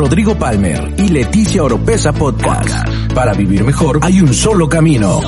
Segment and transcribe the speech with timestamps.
[0.00, 2.88] Rodrigo Palmer y Leticia Oropesa Podcast.
[3.14, 5.20] Para vivir mejor hay un solo camino.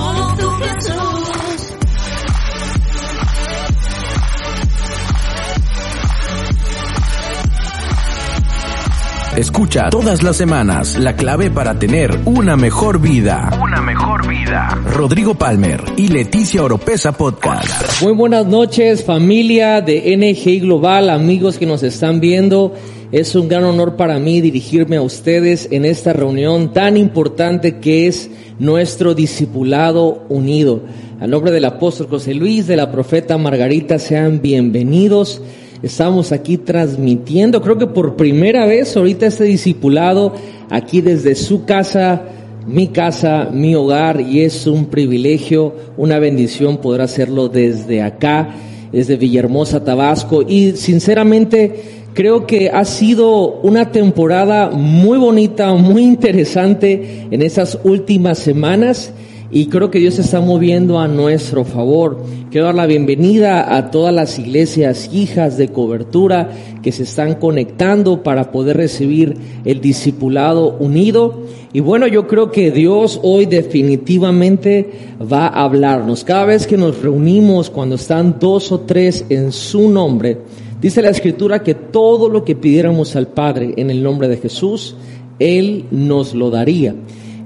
[9.36, 13.50] Escucha todas las semanas la clave para tener una mejor vida.
[13.62, 14.78] Una mejor vida.
[14.94, 18.02] Rodrigo Palmer y Leticia Oropesa Podcast.
[18.02, 22.74] Muy buenas noches familia de NG Global, amigos que nos están viendo.
[23.12, 28.06] Es un gran honor para mí dirigirme a ustedes en esta reunión tan importante que
[28.06, 30.80] es nuestro discipulado unido.
[31.20, 35.42] Al nombre del apóstol José Luis, de la profeta Margarita, sean bienvenidos.
[35.82, 40.32] Estamos aquí transmitiendo, creo que por primera vez ahorita este discipulado
[40.70, 42.22] aquí desde su casa,
[42.66, 48.54] mi casa, mi hogar, y es un privilegio, una bendición poder hacerlo desde acá,
[48.90, 57.28] desde Villahermosa, Tabasco, y sinceramente creo que ha sido una temporada muy bonita, muy interesante
[57.30, 59.12] en esas últimas semanas
[59.54, 62.24] y creo que Dios está moviendo a nuestro favor.
[62.50, 66.50] Quiero dar la bienvenida a todas las iglesias hijas de cobertura
[66.82, 69.36] que se están conectando para poder recibir
[69.66, 71.42] el discipulado unido.
[71.74, 76.24] Y bueno, yo creo que Dios hoy definitivamente va a hablarnos.
[76.24, 80.38] Cada vez que nos reunimos, cuando están dos o tres en su nombre,
[80.82, 84.96] dice la escritura que todo lo que pidiéramos al Padre en el nombre de Jesús,
[85.38, 86.94] Él nos lo daría.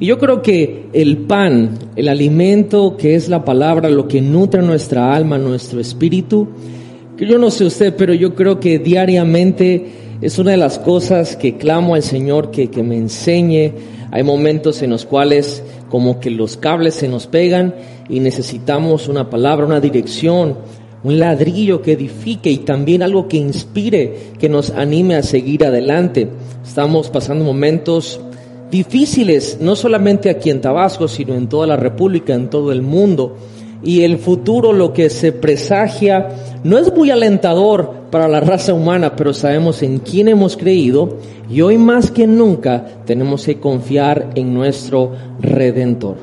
[0.00, 4.62] Y yo creo que el pan, el alimento que es la palabra, lo que nutre
[4.62, 6.48] nuestra alma, nuestro espíritu,
[7.16, 9.86] que yo no sé usted, pero yo creo que diariamente
[10.20, 13.72] es una de las cosas que clamo al Señor que, que me enseñe.
[14.10, 17.74] Hay momentos en los cuales como que los cables se nos pegan
[18.08, 20.56] y necesitamos una palabra, una dirección,
[21.06, 26.26] un ladrillo que edifique y también algo que inspire, que nos anime a seguir adelante.
[26.66, 28.20] Estamos pasando momentos
[28.72, 33.36] difíciles, no solamente aquí en Tabasco, sino en toda la República, en todo el mundo.
[33.84, 36.26] Y el futuro, lo que se presagia,
[36.64, 41.18] no es muy alentador para la raza humana, pero sabemos en quién hemos creído
[41.48, 46.16] y hoy más que nunca tenemos que confiar en nuestro Redentor.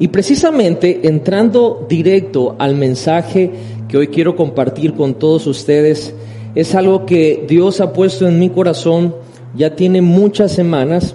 [0.00, 3.50] Y precisamente entrando directo al mensaje
[3.88, 6.14] que hoy quiero compartir con todos ustedes,
[6.54, 9.14] es algo que Dios ha puesto en mi corazón,
[9.54, 11.14] ya tiene muchas semanas,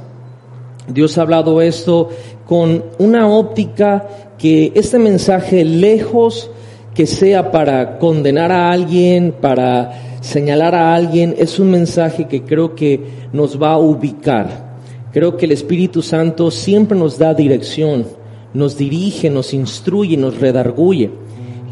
[0.88, 2.10] Dios ha hablado esto
[2.46, 4.08] con una óptica
[4.38, 6.50] que este mensaje, lejos
[6.94, 12.76] que sea para condenar a alguien, para señalar a alguien, es un mensaje que creo
[12.76, 13.02] que
[13.32, 14.74] nos va a ubicar.
[15.12, 18.06] Creo que el Espíritu Santo siempre nos da dirección,
[18.54, 21.12] nos dirige, nos instruye, nos redarguye.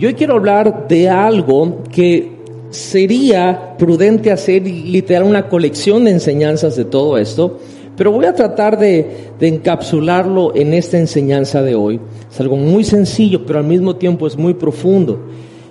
[0.02, 2.32] Yo hoy quiero hablar de algo que
[2.72, 7.60] sería prudente hacer literal una colección de enseñanzas de todo esto,
[7.96, 12.00] pero voy a tratar de, encapsularlo en esta enseñanza de hoy.
[12.32, 15.20] Es algo muy sencillo, pero al mismo tiempo es muy profundo.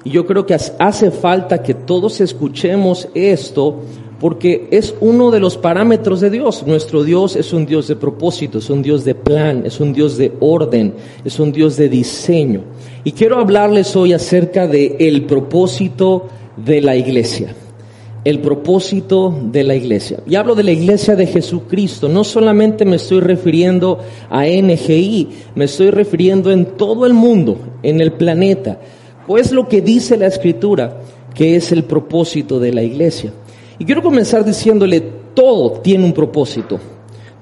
[0.04, 3.80] Y yo creo que hace falta que todos escuchemos esto
[4.20, 6.62] porque es uno de los parámetros de Dios.
[6.68, 10.16] Nuestro Dios es un Dios de propósito, es un Dios de plan, es un Dios
[10.18, 12.62] de orden, es un Dios de diseño.
[13.04, 17.54] Y quiero hablarles hoy acerca de el propósito de la iglesia
[18.24, 20.20] el propósito de la iglesia.
[20.26, 22.08] Y hablo de la iglesia de Jesucristo.
[22.08, 28.00] No solamente me estoy refiriendo a NGI, me estoy refiriendo en todo el mundo, en
[28.00, 28.78] el planeta.
[29.26, 31.00] Pues lo que dice la escritura,
[31.34, 33.32] que es el propósito de la iglesia.
[33.78, 35.00] Y quiero comenzar diciéndole,
[35.34, 36.78] todo tiene un propósito.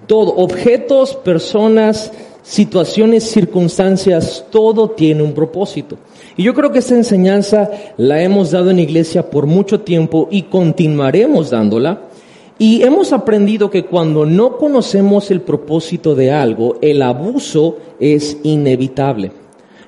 [0.07, 2.13] Todo, objetos, personas,
[2.49, 5.99] situaciones, circunstancias, todo tiene un propósito.
[6.35, 10.45] Y yo creo que esta enseñanza la hemos dado en iglesia por mucho tiempo y
[10.45, 12.05] continuaremos dándola.
[12.59, 19.31] Y hemos aprendido que cuando no conocemos el propósito de algo, el abuso es inevitable.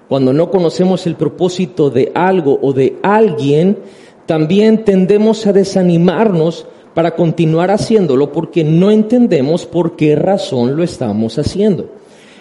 [0.06, 3.78] Cuando no conocemos el propósito de algo o de alguien,
[4.26, 11.38] también tendemos a desanimarnos para continuar haciéndolo porque no entendemos por qué razón lo estamos
[11.38, 11.99] haciendo.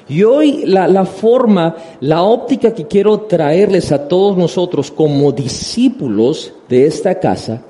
[0.09, 6.87] Y hoy la, forma, la óptica que quiero traerles a todos nosotros como discípulos de
[6.87, 7.61] esta casa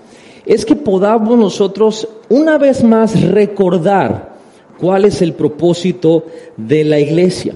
[0.46, 4.38] es que podamos nosotros una vez más recordar
[4.80, 6.26] cuál es el propósito
[6.56, 7.54] de la iglesia.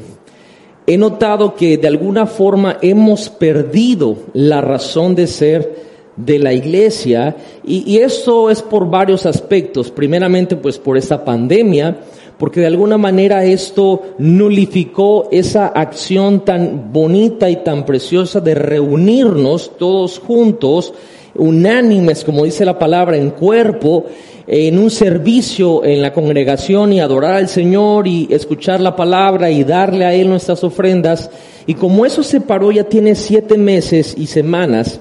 [0.85, 7.37] He notado que de alguna forma hemos perdido la razón de ser de la iglesia
[7.63, 9.89] y, y esto es por varios aspectos.
[9.89, 12.01] Primeramente pues por esta pandemia,
[12.37, 19.71] porque de alguna manera esto nulificó esa acción tan bonita y tan preciosa de reunirnos
[19.77, 20.93] todos juntos
[21.35, 24.05] unánimes, como dice la palabra, en cuerpo,
[24.45, 29.63] en un servicio en la congregación y adorar al Señor y escuchar la palabra y
[29.63, 31.29] darle a Él nuestras ofrendas.
[31.65, 34.99] Y como eso se paró ya tiene siete meses y semanas,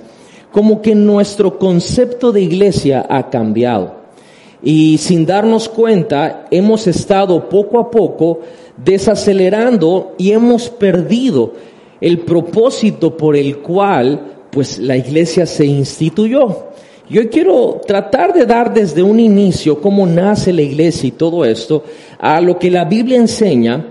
[0.53, 4.02] como que nuestro concepto de iglesia ha cambiado.
[4.63, 8.41] Y sin darnos cuenta, hemos estado poco a poco
[8.77, 11.53] desacelerando y hemos perdido
[12.01, 16.73] el propósito por el cual pues la iglesia se instituyó.
[17.09, 21.85] Yo quiero tratar de dar desde un inicio cómo nace la iglesia y todo esto
[22.19, 23.87] a lo que la Biblia enseña,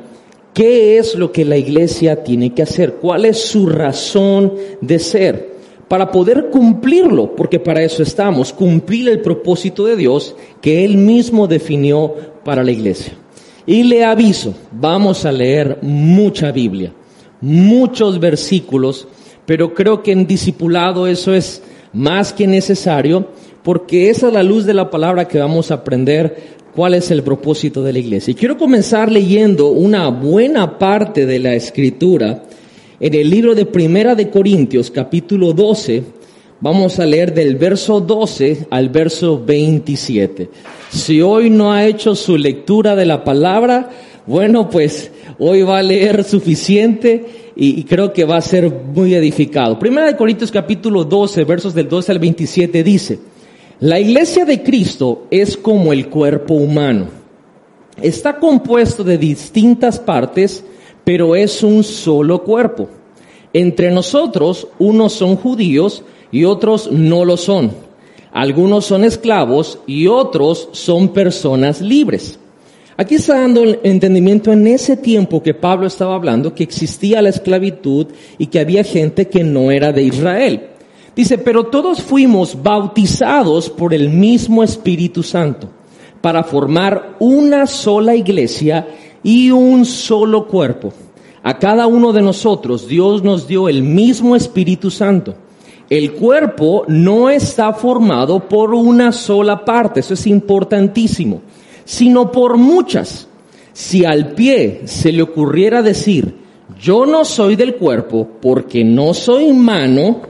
[0.53, 5.50] qué es lo que la iglesia tiene que hacer, cuál es su razón de ser,
[5.92, 11.48] para poder cumplirlo, porque para eso estamos, cumplir el propósito de Dios que Él mismo
[11.48, 12.16] definió
[12.46, 13.12] para la iglesia.
[13.66, 16.94] Y le aviso, vamos a leer mucha Biblia,
[17.42, 19.06] muchos versículos,
[19.46, 21.62] pero creo que en discipulado eso es
[21.92, 23.28] más que necesario,
[23.62, 27.22] porque esa es la luz de la palabra que vamos a aprender cuál es el
[27.22, 28.32] propósito de la iglesia.
[28.32, 32.44] Y quiero comenzar leyendo una buena parte de la escritura
[33.01, 36.03] en el libro de Primera de Corintios, capítulo 12.
[36.59, 40.48] Vamos a leer del verso 12 al verso 27.
[40.92, 43.89] Si hoy no ha hecho su lectura de la palabra,
[44.27, 47.25] bueno, pues hoy va a leer suficiente
[47.56, 49.80] y, creo que va a ser muy edificado.
[49.80, 53.18] Primera de Corintios capítulo 12, versos del 12 al 27 dice,
[53.80, 57.07] la iglesia de Cristo es como el cuerpo humano.
[58.00, 60.63] Está compuesto de distintas partes,
[61.03, 62.88] pero es un solo cuerpo.
[63.53, 67.71] Entre nosotros, unos son judíos y otros no lo son.
[68.31, 72.39] Algunos son esclavos y otros son personas libres.
[72.95, 77.30] Aquí está dando el entendimiento en ese tiempo que Pablo estaba hablando, que existía la
[77.30, 78.07] esclavitud
[78.38, 80.68] y que había gente que no era de Israel.
[81.15, 85.68] Dice, pero todos fuimos bautizados por el mismo Espíritu Santo
[86.21, 88.88] para formar una sola iglesia
[89.23, 90.94] y un solo cuerpo.
[91.44, 95.35] A cada uno de nosotros Dios nos dio el mismo Espíritu Santo.
[95.89, 101.41] El cuerpo no está formado por una sola parte, eso es importantísimo
[101.85, 103.27] sino por muchas.
[103.73, 106.35] Si al pie se le ocurriera decir,
[106.79, 110.21] yo no soy del cuerpo porque no soy mano,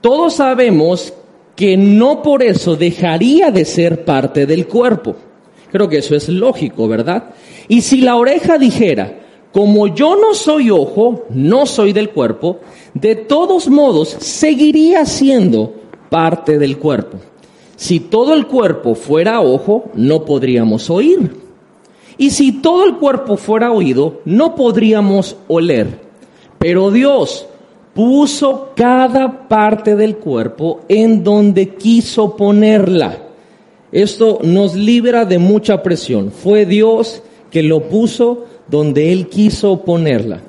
[0.00, 1.12] todos sabemos
[1.56, 5.16] que no por eso dejaría de ser parte del cuerpo.
[5.74, 7.34] Creo que eso es lógico, ¿verdad?
[7.66, 9.12] Y si la oreja dijera,
[9.52, 12.60] como yo no soy ojo, no soy del cuerpo,
[12.94, 15.74] de todos modos seguiría siendo
[16.10, 17.18] parte del cuerpo.
[17.74, 21.32] Si todo el cuerpo fuera ojo, no podríamos oír.
[22.18, 25.88] Y si todo el cuerpo fuera oído, no podríamos oler.
[26.60, 27.48] Pero Dios
[27.94, 33.23] puso cada parte del cuerpo en donde quiso ponerla.
[33.94, 36.32] Esto nos libera de mucha presión.
[36.32, 40.40] Fue Dios que lo puso donde Él quiso ponerla.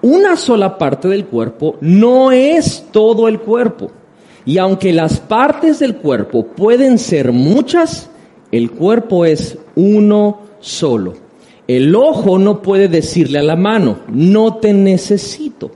[0.00, 3.90] Una sola parte del cuerpo no es todo el cuerpo.
[4.46, 8.08] Y aunque las partes del cuerpo pueden ser muchas,
[8.52, 11.12] el cuerpo es uno solo.
[11.66, 15.70] El ojo no puede decirle a la mano, no te necesito.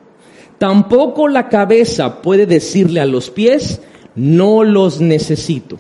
[0.57, 3.83] Tampoco la cabeza puede decirle a los pies,
[4.15, 5.77] no los necesito.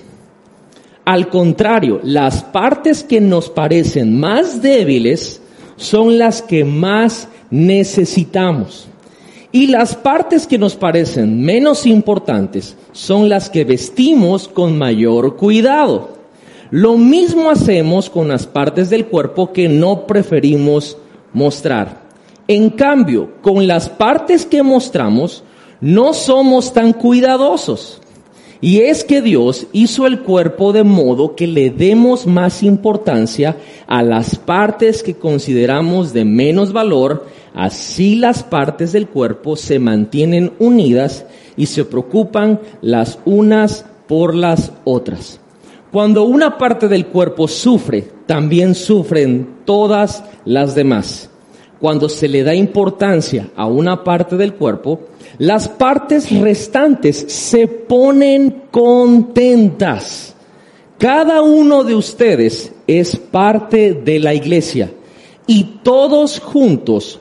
[1.05, 5.41] Al contrario, las partes que nos parecen más débiles
[5.77, 8.87] son las que más necesitamos.
[9.51, 16.11] Y las partes que nos parecen menos importantes son las que vestimos con mayor cuidado.
[16.71, 20.97] Lo mismo hacemos con las partes del cuerpo que no preferimos
[21.35, 22.01] mostrar.
[22.49, 25.43] En cambio, con las partes que mostramos,
[25.82, 28.01] no somos tan cuidadosos.
[28.63, 34.03] Y es que Dios hizo el cuerpo de modo que le demos más importancia a
[34.03, 41.27] las partes que consideramos de menos valor Así las partes del cuerpo se mantienen unidas
[41.57, 45.39] y se preocupan las unas por las otras.
[45.91, 51.29] Cuando una parte del cuerpo sufre, también sufren todas las demás.
[51.79, 55.01] Cuando se le da importancia a una parte del cuerpo,
[55.43, 60.37] las partes restantes se ponen contentas.
[60.99, 64.93] Cada uno de ustedes es parte de la iglesia
[65.49, 67.19] y todos juntos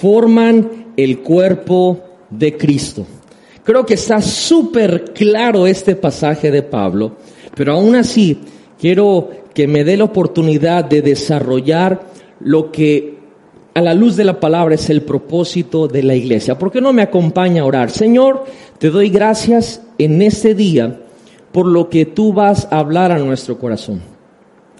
[0.00, 2.00] forman el cuerpo
[2.30, 3.06] de Cristo.
[3.62, 7.16] Creo que está súper claro este pasaje de Pablo,
[7.54, 8.40] pero aún así
[8.78, 12.06] quiero que me dé la oportunidad de desarrollar
[12.40, 13.19] lo que
[13.74, 16.58] a la luz de la palabra es el propósito de la iglesia.
[16.58, 17.90] ¿Por qué no me acompaña a orar?
[17.90, 18.44] Señor,
[18.78, 21.00] te doy gracias en este día
[21.52, 24.00] por lo que tú vas a hablar a nuestro corazón.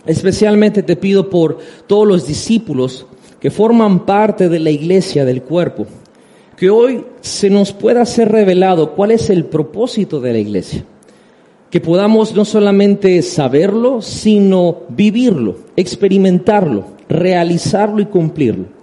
[0.07, 3.07] Especialmente te pido por todos los discípulos
[3.39, 5.87] que forman parte de la iglesia del cuerpo,
[6.57, 10.85] que hoy se nos pueda ser revelado cuál es el propósito de la iglesia,
[11.71, 18.80] que podamos no solamente saberlo, sino vivirlo, experimentarlo, realizarlo y cumplirlo.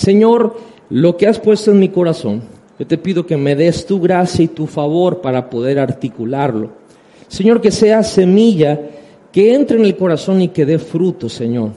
[0.00, 0.56] Señor,
[0.88, 2.40] lo que has puesto en mi corazón,
[2.78, 6.70] yo te pido que me des tu gracia y tu favor para poder articularlo.
[7.28, 8.80] Señor, que sea semilla
[9.30, 11.72] que entre en el corazón y que dé fruto, Señor.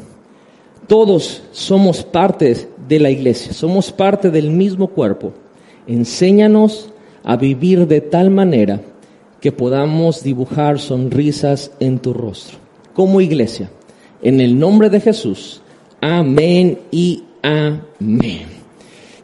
[0.88, 5.34] Todos somos parte de la iglesia, somos parte del mismo cuerpo.
[5.86, 6.92] Enséñanos
[7.26, 8.80] a vivir de tal manera
[9.42, 12.58] que podamos dibujar sonrisas en tu rostro.
[12.94, 13.70] Como iglesia,
[14.22, 15.60] en el nombre de Jesús.
[16.00, 18.48] Amén y amén.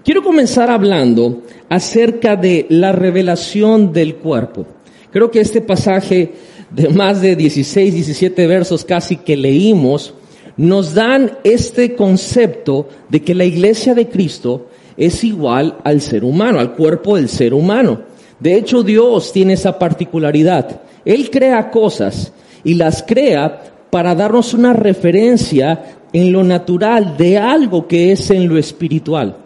[0.03, 4.65] Quiero comenzar hablando acerca de la revelación del cuerpo.
[5.11, 6.33] Creo que este pasaje
[6.69, 10.13] de más de 16, 17 versos casi que leímos,
[10.57, 16.59] nos dan este concepto de que la iglesia de Cristo es igual al ser humano,
[16.59, 18.01] al cuerpo del ser humano.
[18.39, 20.81] De hecho, Dios tiene esa particularidad.
[21.05, 22.33] Él crea cosas
[22.63, 28.47] y las crea para darnos una referencia en lo natural de algo que es en
[28.47, 29.37] lo espiritual.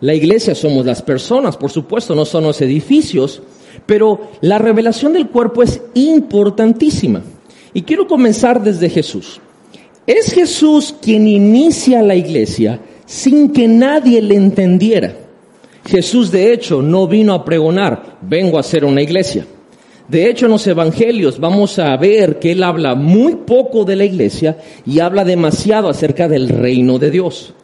[0.00, 3.42] La iglesia somos las personas, por supuesto, no son los edificios,
[3.86, 7.22] pero la revelación del cuerpo es importantísima.
[7.72, 9.40] Y quiero comenzar desde Jesús.
[10.06, 15.16] Es Jesús quien inicia la iglesia sin que nadie le entendiera.
[15.86, 19.46] Jesús de hecho no vino a pregonar, vengo a hacer una iglesia.
[20.08, 24.04] De hecho, en los evangelios vamos a ver que él habla muy poco de la
[24.04, 27.54] iglesia y habla demasiado acerca del reino de Dios.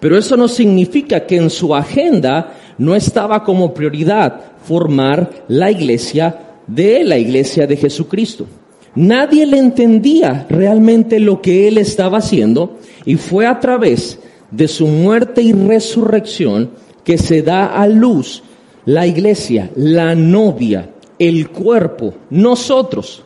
[0.00, 6.36] Pero eso no significa que en su agenda no estaba como prioridad formar la iglesia
[6.66, 8.46] de la iglesia de Jesucristo.
[8.94, 14.18] Nadie le entendía realmente lo que él estaba haciendo y fue a través
[14.50, 16.70] de su muerte y resurrección
[17.04, 18.42] que se da a luz
[18.84, 23.22] la iglesia, la novia, el cuerpo, nosotros.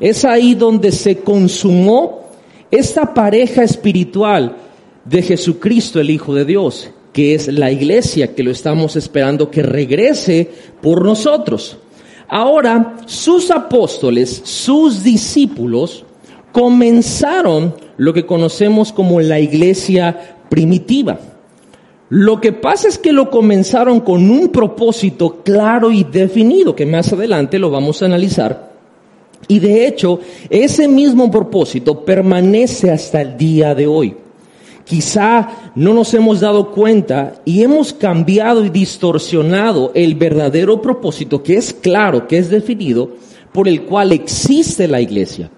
[0.00, 2.26] Es ahí donde se consumó
[2.70, 4.56] esta pareja espiritual
[5.04, 9.62] de Jesucristo, el Hijo de Dios, que es la iglesia, que lo estamos esperando que
[9.62, 10.50] regrese
[10.82, 11.78] por nosotros.
[12.28, 16.04] Ahora, sus apóstoles, sus discípulos,
[16.52, 21.18] comenzaron lo que conocemos como la iglesia primitiva.
[22.08, 27.12] Lo que pasa es que lo comenzaron con un propósito claro y definido, que más
[27.12, 28.72] adelante lo vamos a analizar.
[29.48, 34.16] Y de hecho, ese mismo propósito permanece hasta el día de hoy.
[34.84, 41.56] Quizá no nos hemos dado cuenta y hemos cambiado y distorsionado el verdadero propósito que
[41.56, 43.10] es claro, que es definido,
[43.52, 45.50] por el cual existe la iglesia.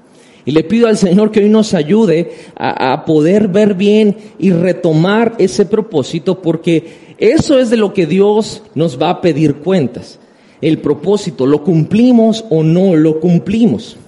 [0.49, 5.35] Y le pido al Señor que hoy nos ayude a, poder ver bien y retomar
[5.37, 10.19] ese propósito porque eso es de lo que Dios nos va a pedir cuentas.
[10.63, 13.99] El propósito, ¿lo cumplimos o no lo cumplimos?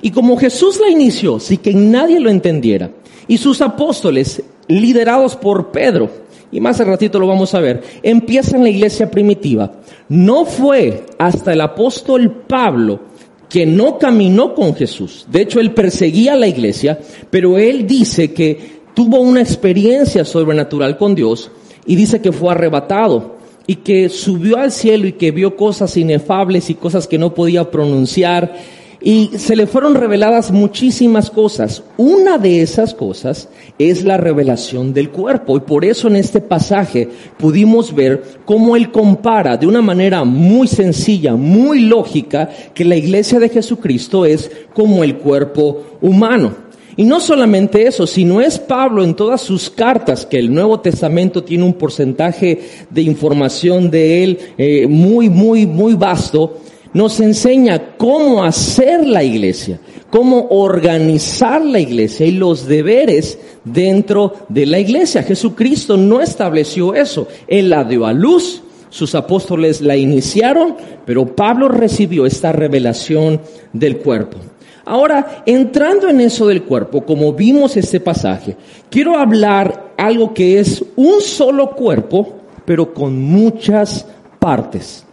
[0.00, 2.92] Y como Jesús la inició, sin que nadie lo entendiera,
[3.26, 6.08] y sus apóstoles, liderados por Pedro,
[6.52, 9.72] y más al ratito lo vamos a ver, empiezan la iglesia primitiva.
[10.08, 13.09] No fue hasta el apóstol Pablo
[13.50, 15.26] que no caminó con Jesús.
[15.30, 20.96] De hecho, él perseguía a la iglesia, pero él dice que tuvo una experiencia sobrenatural
[20.96, 21.50] con Dios
[21.84, 26.70] y dice que fue arrebatado y que subió al cielo y que vio cosas inefables
[26.70, 28.54] y cosas que no podía pronunciar
[29.02, 31.82] y se le fueron reveladas muchísimas cosas.
[31.96, 35.56] Una de esas cosas es la revelación del cuerpo.
[35.56, 40.68] Y por eso en este pasaje pudimos ver cómo él compara de una manera muy
[40.68, 46.70] sencilla, muy lógica, que la iglesia de Jesucristo es como el cuerpo humano.
[46.96, 51.42] Y no solamente eso, sino es Pablo en todas sus cartas, que el Nuevo Testamento
[51.42, 56.58] tiene un porcentaje de información de él eh, muy, muy, muy vasto,
[56.92, 59.80] nos enseña cómo hacer la iglesia,
[60.10, 65.22] cómo organizar la iglesia y los deberes dentro de la iglesia.
[65.22, 70.74] Jesucristo no estableció eso, Él la dio a luz, sus apóstoles la iniciaron,
[71.06, 73.40] pero Pablo recibió esta revelación
[73.72, 74.38] del cuerpo.
[74.84, 78.56] Ahora, entrando en eso del cuerpo, como vimos este pasaje,
[78.90, 84.06] quiero hablar algo que es un solo cuerpo, pero con muchas
[84.40, 85.04] partes.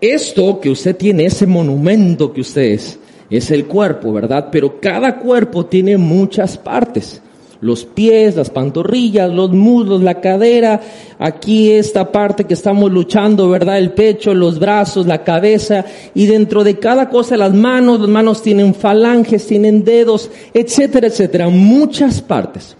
[0.00, 4.48] Esto que usted tiene, ese monumento que usted es, es el cuerpo, ¿verdad?
[4.50, 7.20] Pero cada cuerpo tiene muchas partes.
[7.60, 10.80] los pies, las pantorrillas, los muslos, la cadera,
[11.18, 13.78] aquí esta parte que estamos luchando, ¿verdad?
[13.78, 18.42] El pecho, los brazos, la cabeza, y dentro de cada cosa las manos, las manos
[18.42, 22.76] tienen falanges, tienen dedos, etcétera, etcétera, muchas partes.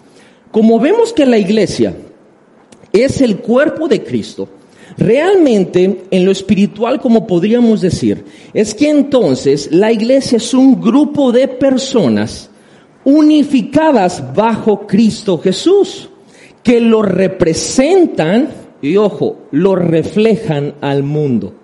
[0.51, 1.95] Como vemos que la iglesia
[2.93, 4.49] es el cuerpo de Cristo,
[4.97, 11.33] realmente en lo espiritual, como podríamos decir, es que entonces la iglesia es un grupo
[11.33, 12.51] de personas
[13.05, 16.09] unificadas bajo Cristo Jesús,
[16.63, 18.49] que lo representan
[18.83, 21.55] y ojo, lo reflejan al mundo.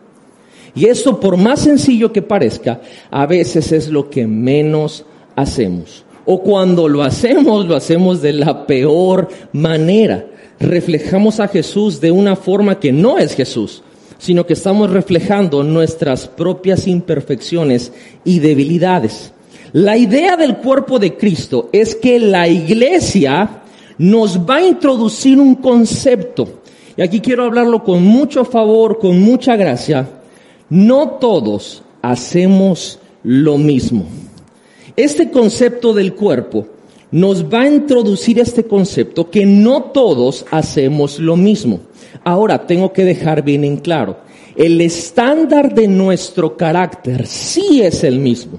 [0.75, 6.05] Y esto, por más sencillo que parezca, a veces es lo que menos hacemos.
[6.27, 10.27] O cuando lo hacemos, lo hacemos de la peor manera.
[10.59, 13.83] Reflejamos a Jesús de una forma que no es Jesús,
[14.19, 17.93] sino que estamos reflejando nuestras propias imperfecciones
[18.25, 19.33] y debilidades.
[19.73, 23.63] La idea del cuerpo de Cristo es que la iglesia
[23.99, 26.63] nos va a introducir un concepto.
[26.97, 30.09] Y aquí quiero hablarlo con mucho favor, con mucha gracia.
[30.71, 34.07] No todos hacemos lo mismo.
[34.97, 36.67] Este concepto del cuerpo
[37.11, 41.81] nos va a introducir este concepto que no todos hacemos lo mismo.
[42.25, 44.19] Ahora, tengo que dejar bien en claro,
[44.57, 48.59] el estándar de nuestro carácter sí es el mismo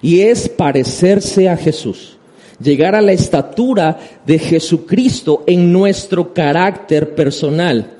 [0.00, 2.16] y es parecerse a Jesús,
[2.62, 7.90] llegar a la estatura de Jesucristo en nuestro carácter personal,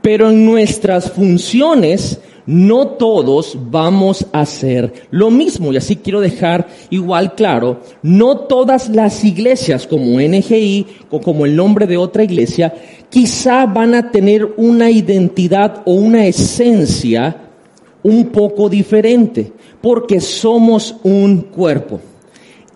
[0.00, 5.72] pero en nuestras funciones no todos vamos a hacer lo mismo.
[5.72, 11.56] Y así quiero dejar igual claro, no todas las iglesias como NGI o como el
[11.56, 12.74] nombre de otra iglesia,
[13.10, 17.36] quizá van a tener una identidad o una esencia
[18.02, 22.00] un poco diferente porque somos un cuerpo.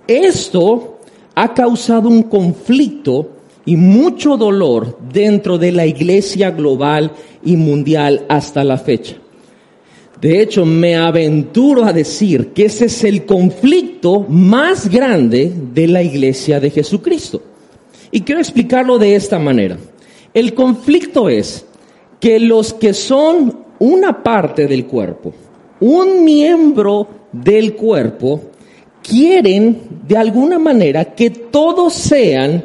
[0.06, 0.98] Esto
[1.34, 3.30] ha causado un conflicto
[3.64, 7.12] y mucho dolor dentro de la iglesia global
[7.44, 9.16] y mundial hasta la fecha.
[10.20, 16.02] De hecho, me aventuro a decir que ese es el conflicto más grande de la
[16.02, 17.42] iglesia de Jesucristo.
[18.10, 19.76] Y quiero explicarlo de esta manera.
[20.32, 21.66] El conflicto es
[22.18, 25.34] que los que son una parte del cuerpo,
[25.80, 28.40] un miembro del cuerpo,
[29.02, 32.64] quieren de alguna manera que todos sean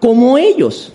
[0.00, 0.92] como ellos.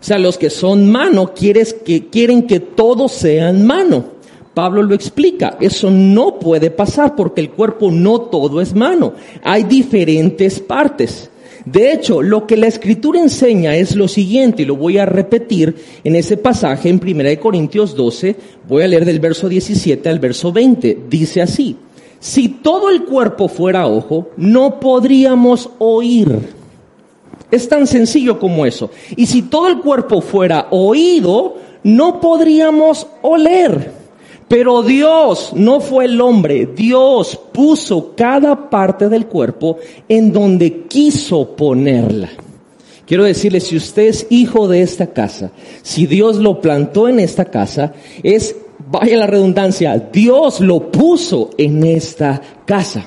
[0.00, 4.13] O sea, los que son mano quieres que, quieren que todos sean mano.
[4.54, 9.64] Pablo lo explica, eso no puede pasar porque el cuerpo no todo es mano, hay
[9.64, 11.30] diferentes partes.
[11.64, 15.74] De hecho, lo que la escritura enseña es lo siguiente, y lo voy a repetir
[16.04, 18.36] en ese pasaje en 1 Corintios 12,
[18.68, 21.04] voy a leer del verso 17 al verso 20.
[21.08, 21.76] Dice así,
[22.20, 26.38] si todo el cuerpo fuera ojo, no podríamos oír.
[27.50, 28.90] Es tan sencillo como eso.
[29.16, 34.03] Y si todo el cuerpo fuera oído, no podríamos oler.
[34.54, 41.56] Pero Dios no fue el hombre, Dios puso cada parte del cuerpo en donde quiso
[41.56, 42.28] ponerla.
[43.04, 45.50] Quiero decirle, si usted es hijo de esta casa,
[45.82, 48.54] si Dios lo plantó en esta casa, es,
[48.92, 53.04] vaya la redundancia, Dios lo puso en esta casa.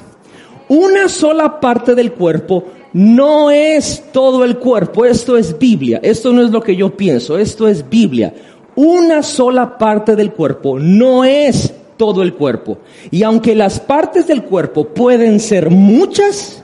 [0.67, 6.43] Una sola parte del cuerpo no es todo el cuerpo, esto es Biblia, esto no
[6.43, 8.33] es lo que yo pienso, esto es Biblia
[8.77, 12.77] una sola parte del cuerpo no es todo el cuerpo.
[13.09, 16.63] Y aunque las partes del cuerpo pueden ser muchas,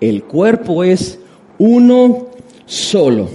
[0.00, 1.18] el cuerpo es
[1.58, 2.28] uno
[2.64, 3.28] solo.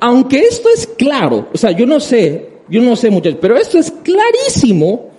[0.00, 3.78] Aunque esto es claro, o sea, yo no sé, yo no sé mucho, pero esto
[3.78, 5.10] es clarísimo,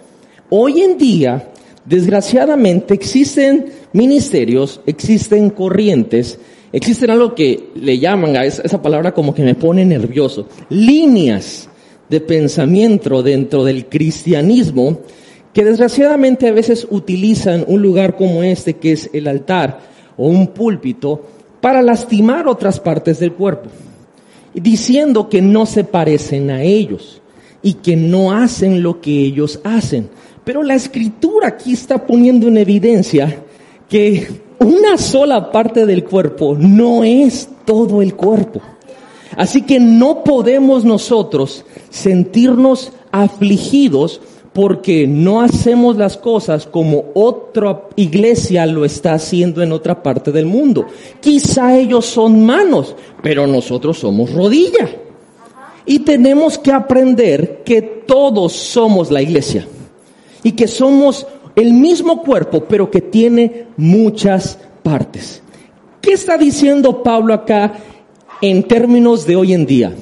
[0.50, 1.52] hoy en día,
[1.86, 6.40] desgraciadamente, existen ministerios, existen corrientes,
[6.72, 11.70] existen algo que le llaman a esa palabra como que me pone nervioso, líneas
[12.10, 15.00] de pensamiento dentro del cristianismo
[15.54, 19.80] que desgraciadamente a veces utilizan un lugar como este, que es el altar
[20.18, 21.22] o un púlpito,
[21.62, 23.70] para lastimar otras partes del cuerpo,
[24.54, 27.22] diciendo que no se parecen a ellos
[27.62, 30.10] y que no hacen lo que ellos hacen.
[30.44, 33.44] Pero la escritura aquí está poniendo en evidencia
[33.88, 34.28] que
[34.60, 38.62] una sola parte del cuerpo no es todo el cuerpo.
[39.38, 44.22] Así que no podemos nosotros sentirnos afligidos
[44.54, 50.46] porque no hacemos las cosas como otra iglesia lo está haciendo en otra parte del
[50.46, 50.86] mundo.
[51.20, 54.90] Quizá ellos son manos, pero nosotros somos rodilla.
[55.86, 59.68] Y tenemos que aprender que todos somos la iglesia
[60.44, 65.42] y que somos el mismo cuerpo, pero que tiene muchas partes.
[66.00, 67.74] ¿Qué está diciendo Pablo acá
[68.44, 69.94] en términos de hoy en día.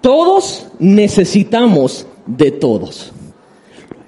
[0.00, 3.12] Todos necesitamos de todos.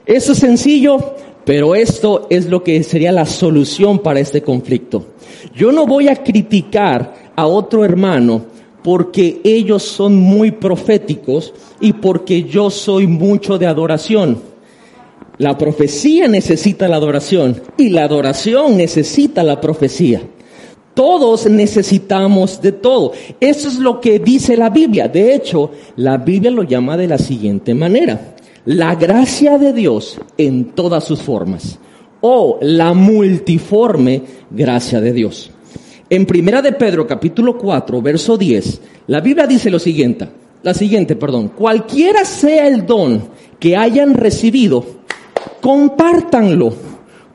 [0.07, 5.09] Eso es sencillo, pero esto es lo que sería la solución para este conflicto.
[5.55, 8.47] Yo no voy a criticar a otro hermano
[8.83, 14.41] porque ellos son muy proféticos y porque yo soy mucho de adoración.
[15.37, 20.23] La profecía necesita la adoración y la adoración necesita la profecía.
[20.99, 23.13] Todos necesitamos de todo.
[23.39, 25.07] Eso es lo que dice la Biblia.
[25.07, 28.35] De hecho, la Biblia lo llama de la siguiente manera.
[28.65, 31.79] La gracia de Dios en todas sus formas.
[32.21, 35.53] O la multiforme gracia de Dios.
[36.11, 40.29] En Primera de Pedro capítulo 4, verso 10, la Biblia dice lo siguiente,
[40.65, 43.23] la siguiente, perdón, cualquiera sea el don
[43.61, 44.85] que hayan recibido,
[45.61, 46.88] compártanlo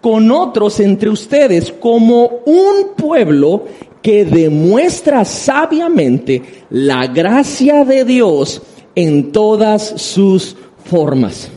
[0.03, 3.63] con otros entre ustedes como un pueblo
[4.01, 8.61] que demuestra sabiamente la gracia de Dios
[8.95, 11.49] en todas sus formas.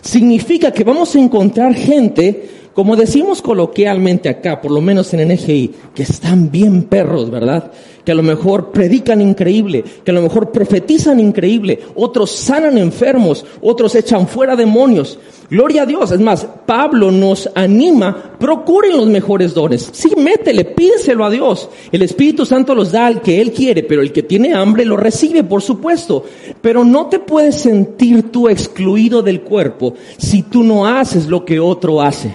[0.00, 5.70] Significa que vamos a encontrar gente como decimos coloquialmente acá, por lo menos en NGI,
[5.94, 7.72] que están bien perros, ¿verdad?
[8.04, 13.44] Que a lo mejor predican increíble, que a lo mejor profetizan increíble, otros sanan enfermos,
[13.60, 15.18] otros echan fuera demonios.
[15.50, 16.12] Gloria a Dios.
[16.12, 19.90] Es más, Pablo nos anima, procuren los mejores dones.
[19.92, 21.68] Sí, métele, pídeselo a Dios.
[21.90, 24.96] El Espíritu Santo los da al que Él quiere, pero el que tiene hambre lo
[24.96, 26.24] recibe, por supuesto.
[26.60, 31.58] Pero no te puedes sentir tú excluido del cuerpo si tú no haces lo que
[31.58, 32.34] otro hace.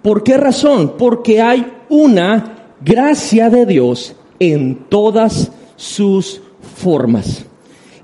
[0.00, 0.94] ¿Por qué razón?
[0.96, 6.40] Porque hay una gracia de Dios en todas sus
[6.76, 7.44] formas.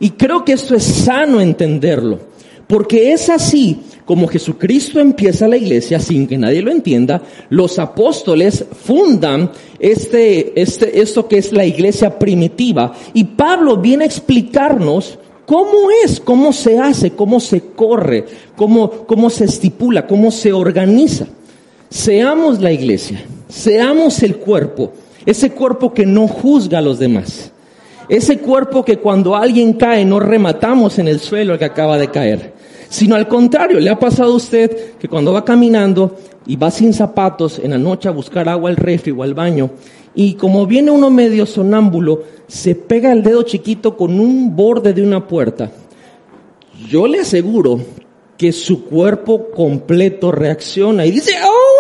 [0.01, 2.18] Y creo que esto es sano entenderlo,
[2.66, 8.64] porque es así como Jesucristo empieza la iglesia sin que nadie lo entienda, los apóstoles
[8.85, 15.90] fundan este, este, esto que es la iglesia primitiva, y Pablo viene a explicarnos cómo
[16.05, 21.27] es, cómo se hace, cómo se corre, cómo, cómo se estipula, cómo se organiza.
[21.88, 24.92] Seamos la iglesia, seamos el cuerpo,
[25.27, 27.53] ese cuerpo que no juzga a los demás,
[28.09, 32.09] ese cuerpo que cuando alguien cae no rematamos en el suelo el que acaba de
[32.09, 32.53] caer,
[32.89, 36.93] sino al contrario, le ha pasado a usted que cuando va caminando y va sin
[36.93, 39.71] zapatos en la noche a buscar agua al refri o al baño,
[40.15, 45.03] y como viene uno medio sonámbulo, se pega el dedo chiquito con un borde de
[45.03, 45.71] una puerta.
[46.89, 47.81] Yo le aseguro
[48.37, 51.74] que su cuerpo completo reacciona y dice, ¡oh!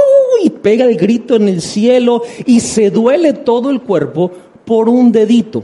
[0.44, 4.30] Y pega el grito en el cielo y se duele todo el cuerpo
[4.64, 5.62] por un dedito.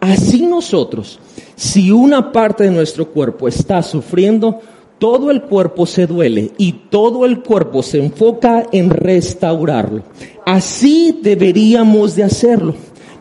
[0.00, 1.18] Así nosotros,
[1.54, 4.60] si una parte de nuestro cuerpo está sufriendo,
[4.98, 10.02] todo el cuerpo se duele y todo el cuerpo se enfoca en restaurarlo.
[10.44, 12.74] Así deberíamos de hacerlo,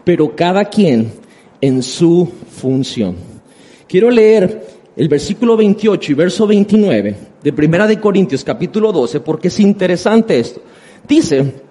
[0.04, 1.12] pero cada quien
[1.62, 3.15] en su función.
[3.88, 4.65] Quiero leer
[4.96, 10.39] el versículo 28 y verso 29 de Primera de Corintios capítulo 12 porque es interesante
[10.39, 10.62] esto.
[11.08, 11.63] Dice,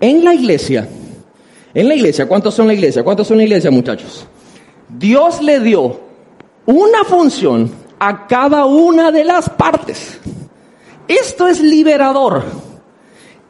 [0.00, 0.88] en la iglesia,
[1.74, 3.02] en la iglesia, ¿cuántos son la iglesia?
[3.02, 4.26] ¿Cuántos son la iglesia muchachos?
[4.88, 6.00] Dios le dio
[6.66, 10.18] una función a cada una de las partes.
[11.06, 12.44] Esto es liberador.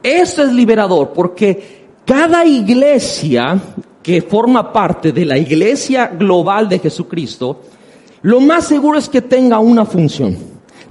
[0.02, 3.60] Esto es liberador porque cada iglesia
[4.02, 7.60] que forma parte de la iglesia global de Jesucristo,
[8.22, 10.38] lo más seguro es que tenga una función,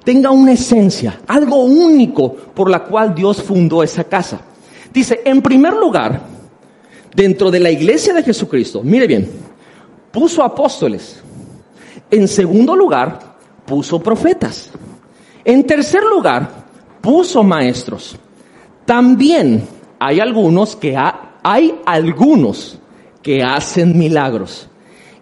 [0.08, 4.39] tenga una esencia, algo único por la cual Dios fundó esa casa.
[4.93, 6.22] Dice, en primer lugar,
[7.13, 9.30] dentro de la iglesia de Jesucristo, mire bien,
[10.10, 11.22] puso apóstoles.
[12.10, 13.20] En segundo lugar,
[13.65, 14.70] puso profetas.
[15.43, 16.52] En tercer lugar,
[17.02, 18.17] puso maestros.
[18.86, 19.67] También
[20.00, 20.96] hay algunos que
[21.43, 22.80] hay algunos
[23.22, 24.70] que hacen milagros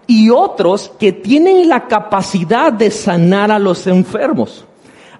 [0.05, 4.63] y otros que tienen la capacidad de sanar a los enfermos.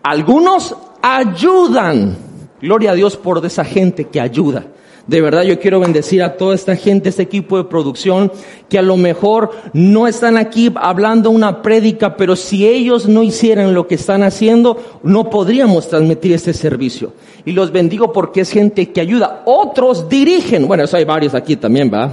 [0.06, 2.16] Algunos ayudan.
[2.62, 4.68] Gloria a Dios por esa gente que ayuda.
[5.08, 8.32] De verdad yo quiero bendecir a toda esta gente, este equipo de producción,
[8.70, 13.74] que a lo mejor no están aquí hablando una prédica, pero si ellos no hicieran
[13.74, 17.14] lo que están haciendo, no podríamos transmitir este servicio.
[17.44, 19.42] Y los bendigo porque es gente que ayuda.
[19.46, 20.68] Otros dirigen.
[20.68, 22.12] Bueno, eso hay varios aquí también, ¿va?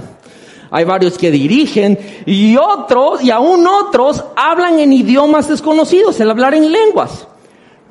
[0.71, 6.55] hay varios que dirigen y otros, y aún otros, hablan en idiomas desconocidos, el hablar
[6.55, 7.27] en lenguas.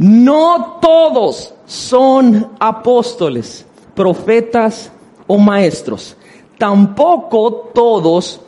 [0.03, 4.91] No todos son apóstoles, profetas
[5.29, 6.17] o maestros.
[6.59, 8.41] Tampoco todos,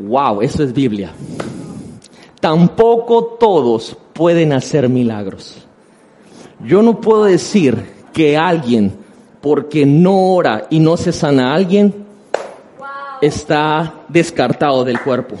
[0.00, 1.10] wow, eso es Biblia.
[2.40, 5.66] Tampoco todos pueden hacer milagros.
[6.62, 8.94] Yo no puedo decir que alguien,
[9.40, 12.04] porque no ora y no se sana a alguien,
[13.22, 15.36] está descartado del cuerpo.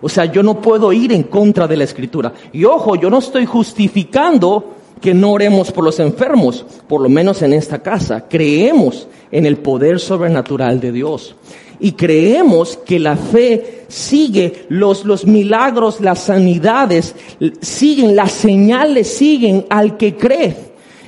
[0.00, 2.32] O sea, yo no puedo ir en contra de la escritura.
[2.50, 7.42] Y ojo, yo no estoy justificando que no oremos por los enfermos, por lo menos
[7.42, 8.26] en esta casa.
[8.28, 11.36] Creemos en el poder sobrenatural de Dios.
[11.78, 17.14] Y creemos que la fe sigue, los, los milagros, las sanidades,
[17.60, 20.56] siguen, las señales siguen al que cree.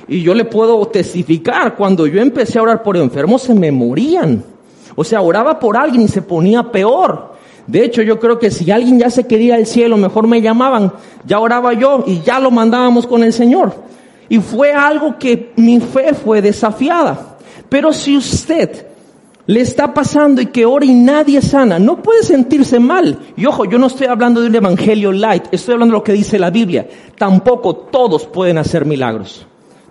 [0.07, 4.43] Y yo le puedo testificar, cuando yo empecé a orar por enfermos se me morían.
[4.95, 7.33] O sea, oraba por alguien y se ponía peor.
[7.69, 10.91] De hecho, yo creo que si alguien ya se quería al cielo, mejor me llamaban,
[11.27, 13.75] ya oraba yo y ya lo mandábamos con el Señor.
[14.27, 17.37] Y fue algo que mi fe fue desafiada.
[17.69, 18.87] Pero si usted
[19.45, 23.19] le está pasando y que ora y nadie sana, no puede sentirse mal.
[23.37, 26.13] Y ojo, yo no estoy hablando de un evangelio light, estoy hablando de lo que
[26.13, 26.87] dice la Biblia.
[27.19, 29.45] Tampoco todos pueden hacer milagros.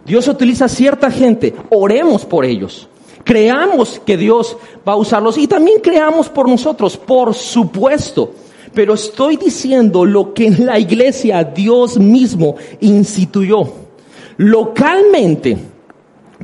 [0.05, 2.88] Dios utiliza cierta gente, oremos por ellos.
[3.29, 4.57] Creamos que Dios
[4.88, 8.33] va a usarlos y también creamos por nosotros, por supuesto.
[8.73, 13.71] Pero estoy diciendo lo que en la iglesia Dios mismo instituyó.
[14.38, 15.59] Localmente,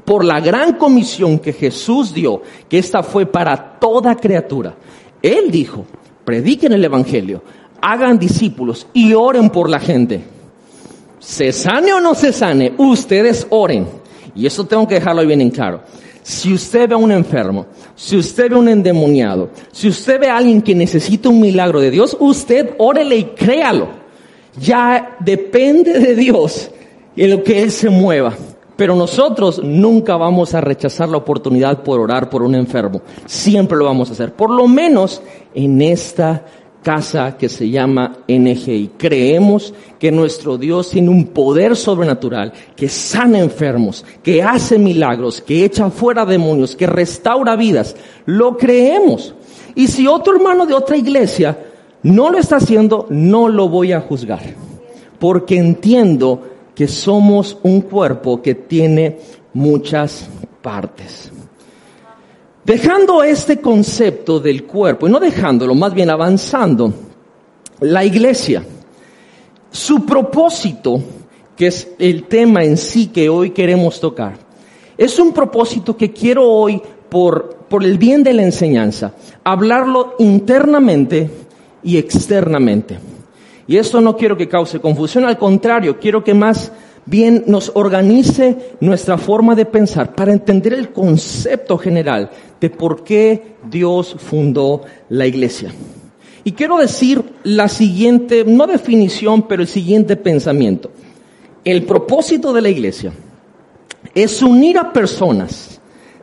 [0.05, 4.75] por la gran comisión que Jesús dio, que esta fue para toda criatura.
[5.23, 5.87] Él dijo,
[6.23, 7.43] prediquen el Evangelio,
[7.81, 10.23] hagan discípulos y oren por la gente.
[11.19, 13.89] Se sane o no se sane, ustedes oren.
[14.35, 15.81] Y eso tengo que dejarlo bien en claro.
[16.25, 20.31] Si usted ve a un enfermo, si usted ve a un endemoniado, si usted ve
[20.31, 23.89] a alguien que necesita un milagro de Dios, usted órele y créalo.
[24.59, 26.71] Ya depende de Dios
[27.15, 28.33] en lo que Él se mueva.
[28.75, 33.03] Pero nosotros nunca vamos a rechazar la oportunidad por orar por un enfermo.
[33.27, 34.33] Siempre lo vamos a hacer.
[34.33, 35.21] Por lo menos
[35.55, 36.47] en esta
[36.85, 38.93] casa que se llama NGI.
[38.97, 45.65] Creemos que nuestro Dios tiene un poder sobrenatural que sana enfermos, que hace milagros, que
[45.65, 47.97] echa fuera demonios, que restaura vidas.
[48.27, 49.35] Lo creemos.
[49.75, 51.59] Y si otro hermano de otra iglesia
[52.05, 54.43] no lo está haciendo, no lo voy a juzgar.
[55.19, 56.43] Porque entiendo
[56.75, 59.19] que somos un cuerpo que tiene
[59.55, 60.29] muchas
[60.61, 61.34] partes.
[62.65, 66.95] Dejando este concepto del cuerpo, y no dejándolo, más bien avanzando,
[67.81, 68.65] la iglesia,
[69.71, 71.03] su propósito,
[71.55, 74.39] que es el tema en sí que hoy queremos tocar,
[74.97, 79.13] es un propósito que quiero hoy, por, por el bien de la enseñanza,
[79.45, 81.31] hablarlo internamente
[81.83, 82.99] y externamente.
[83.67, 86.73] Y esto no quiero que cause confusión, al contrario, quiero que más
[87.07, 93.57] bien nos organice nuestra forma de pensar para entender el concepto general de por qué
[93.71, 95.73] Dios fundó la iglesia.
[96.45, 100.91] Y quiero decir la siguiente, no definición, pero el siguiente pensamiento.
[101.65, 103.13] El propósito de la iglesia
[104.15, 105.81] es unir a personas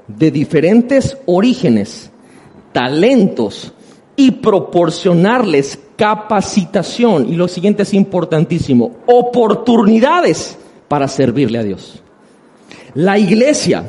[0.07, 2.11] de diferentes orígenes,
[2.71, 3.73] talentos
[4.15, 7.27] y proporcionarles capacitación.
[7.29, 10.57] Y lo siguiente es importantísimo, oportunidades
[10.91, 12.01] para servirle a Dios.
[12.95, 13.81] La iglesia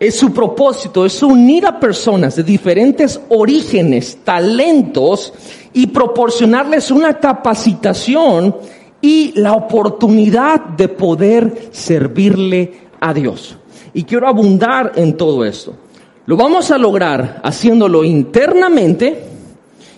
[0.00, 5.34] es su propósito, es unir a personas de diferentes orígenes, talentos
[5.74, 8.56] y proporcionarles una capacitación
[9.02, 13.58] y la oportunidad de poder servirle a Dios.
[13.92, 15.74] Y quiero abundar en todo esto.
[16.24, 19.24] Lo vamos a lograr haciéndolo internamente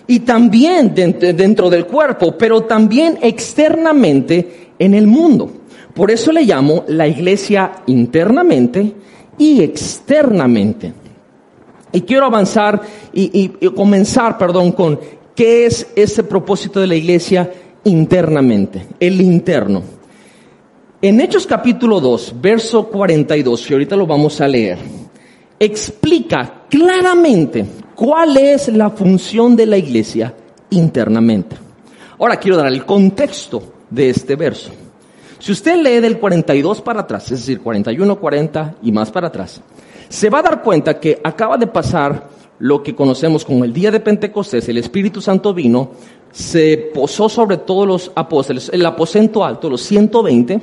[0.07, 5.60] y también dentro del cuerpo, pero también externamente en el mundo.
[5.93, 8.93] Por eso le llamo la iglesia internamente
[9.37, 10.93] y externamente.
[11.91, 12.81] Y quiero avanzar
[13.13, 14.99] y, comenzar, perdón, con
[15.35, 17.51] qué es ese propósito de la iglesia
[17.83, 19.81] internamente, el interno.
[21.01, 24.77] En Hechos capítulo 2, verso 42, y ahorita lo vamos a leer,
[25.59, 30.33] explica claramente cuál es la función de la iglesia
[30.69, 31.57] internamente.
[32.19, 34.71] Ahora quiero dar el contexto de este verso.
[35.41, 39.59] Si usted lee del 42 para atrás, es decir, 41, 40 y más para atrás,
[40.07, 43.89] se va a dar cuenta que acaba de pasar lo que conocemos como el día
[43.89, 45.93] de Pentecostés, el Espíritu Santo vino,
[46.31, 50.61] se posó sobre todos los apóstoles, el aposento alto, los 120,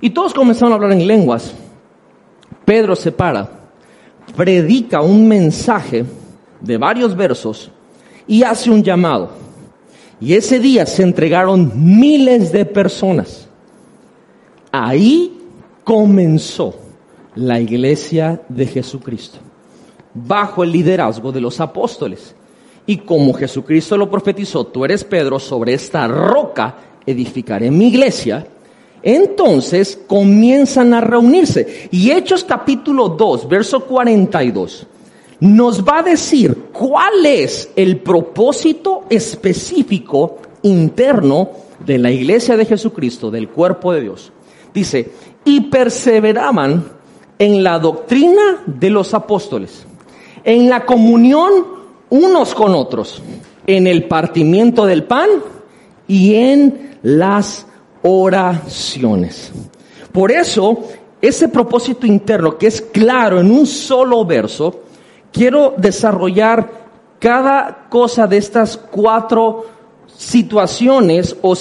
[0.00, 1.52] y todos comenzaron a hablar en lenguas.
[2.64, 3.50] Pedro se para,
[4.34, 6.06] predica un mensaje
[6.58, 7.70] de varios versos
[8.26, 9.28] y hace un llamado.
[10.22, 13.49] Y ese día se entregaron miles de personas.
[14.72, 15.36] Ahí
[15.82, 16.74] comenzó
[17.34, 19.38] la iglesia de Jesucristo,
[20.14, 22.34] bajo el liderazgo de los apóstoles.
[22.86, 28.46] Y como Jesucristo lo profetizó, tú eres Pedro, sobre esta roca edificaré mi iglesia,
[29.02, 31.88] entonces comienzan a reunirse.
[31.90, 34.86] Y Hechos capítulo 2, verso 42,
[35.40, 41.50] nos va a decir cuál es el propósito específico interno
[41.84, 44.32] de la iglesia de Jesucristo, del cuerpo de Dios.
[44.72, 45.10] Dice,
[45.44, 46.84] y perseveraban
[47.38, 49.86] en la doctrina de los apóstoles,
[50.44, 51.50] en la comunión
[52.10, 53.22] unos con otros,
[53.66, 55.28] en el partimiento del pan
[56.06, 57.66] y en las
[58.02, 59.52] oraciones.
[60.12, 60.84] Por eso,
[61.20, 64.82] ese propósito interno que es claro en un solo verso,
[65.32, 66.80] quiero desarrollar
[67.18, 69.66] cada cosa de estas cuatro
[70.20, 71.56] situaciones o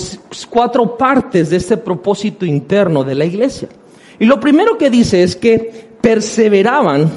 [0.50, 3.70] cuatro partes de este propósito interno de la iglesia.
[4.20, 7.10] Y lo primero que dice es que perseveraban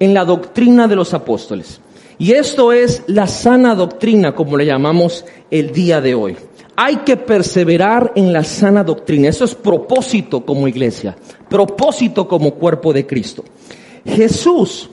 [0.00, 1.82] en la doctrina de los apóstoles.
[2.16, 6.36] Y esto es la sana doctrina, como le llamamos el día de hoy.
[6.74, 9.28] Hay que perseverar en la sana doctrina.
[9.28, 11.14] Eso es propósito como iglesia,
[11.50, 13.44] propósito como cuerpo de Cristo.
[14.06, 14.88] Jesús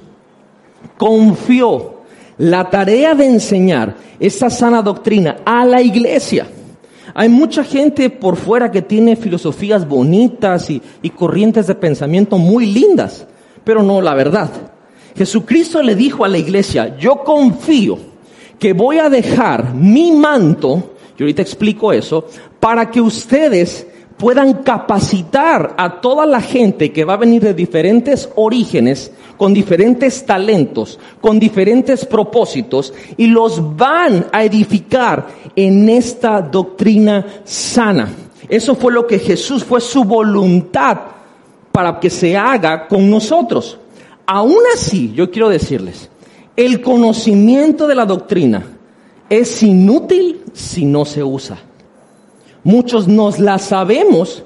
[0.97, 1.94] confió
[2.37, 6.47] la tarea de enseñar esa sana doctrina a la iglesia.
[7.13, 12.65] Hay mucha gente por fuera que tiene filosofías bonitas y, y, corrientes de pensamiento muy
[12.65, 13.25] lindas,
[13.63, 14.49] pero no la verdad.
[15.15, 17.97] Jesucristo le dijo a la iglesia, yo confío
[18.59, 22.27] que voy a dejar mi manto, yo ahorita explico eso,
[22.59, 28.29] para que ustedes puedan capacitar a toda la gente que va a venir de diferentes
[28.35, 37.25] orígenes, con diferentes talentos, con diferentes propósitos, y los van a edificar en esta doctrina
[37.43, 38.09] sana.
[38.47, 40.97] Eso fue lo que Jesús fue su voluntad
[41.71, 43.77] para que se haga con nosotros.
[44.25, 46.09] Aún así, yo quiero decirles,
[46.55, 48.65] el conocimiento de la doctrina
[49.29, 51.57] es inútil si no se usa.
[52.65, 54.43] Muchos nos la sabemos,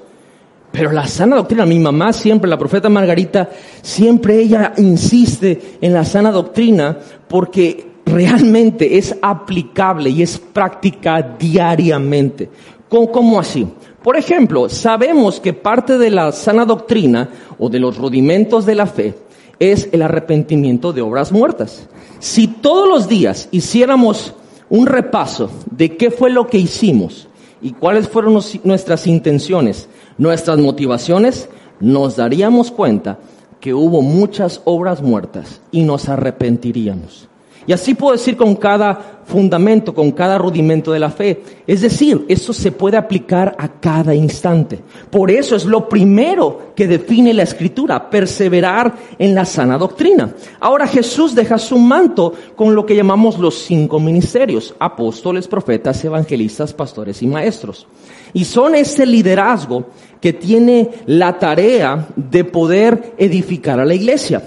[0.70, 3.48] pero la sana doctrina, mi mamá siempre, la profeta Margarita,
[3.80, 12.50] siempre ella insiste en la sana doctrina porque realmente es aplicable y es práctica diariamente.
[12.90, 13.66] ¿Cómo, así?
[14.02, 18.86] Por ejemplo, sabemos que parte de la sana doctrina o de los rudimentos de la
[18.86, 19.14] fe
[19.58, 21.88] es el arrepentimiento de obras muertas.
[22.18, 24.34] Si todos los días hiciéramos
[24.68, 27.29] un repaso de qué fue lo que hicimos,
[27.62, 31.48] y cuáles fueron nuestras intenciones, nuestras motivaciones,
[31.80, 33.18] nos daríamos cuenta
[33.60, 37.29] que hubo muchas obras muertas y nos arrepentiríamos.
[37.70, 41.40] Y así puedo decir con cada fundamento, con cada rudimento de la fe.
[41.68, 44.80] Es decir, eso se puede aplicar a cada instante.
[45.08, 50.34] Por eso es lo primero que define la escritura, perseverar en la sana doctrina.
[50.58, 56.72] Ahora Jesús deja su manto con lo que llamamos los cinco ministerios, apóstoles, profetas, evangelistas,
[56.72, 57.86] pastores y maestros.
[58.32, 64.42] Y son ese liderazgo que tiene la tarea de poder edificar a la iglesia.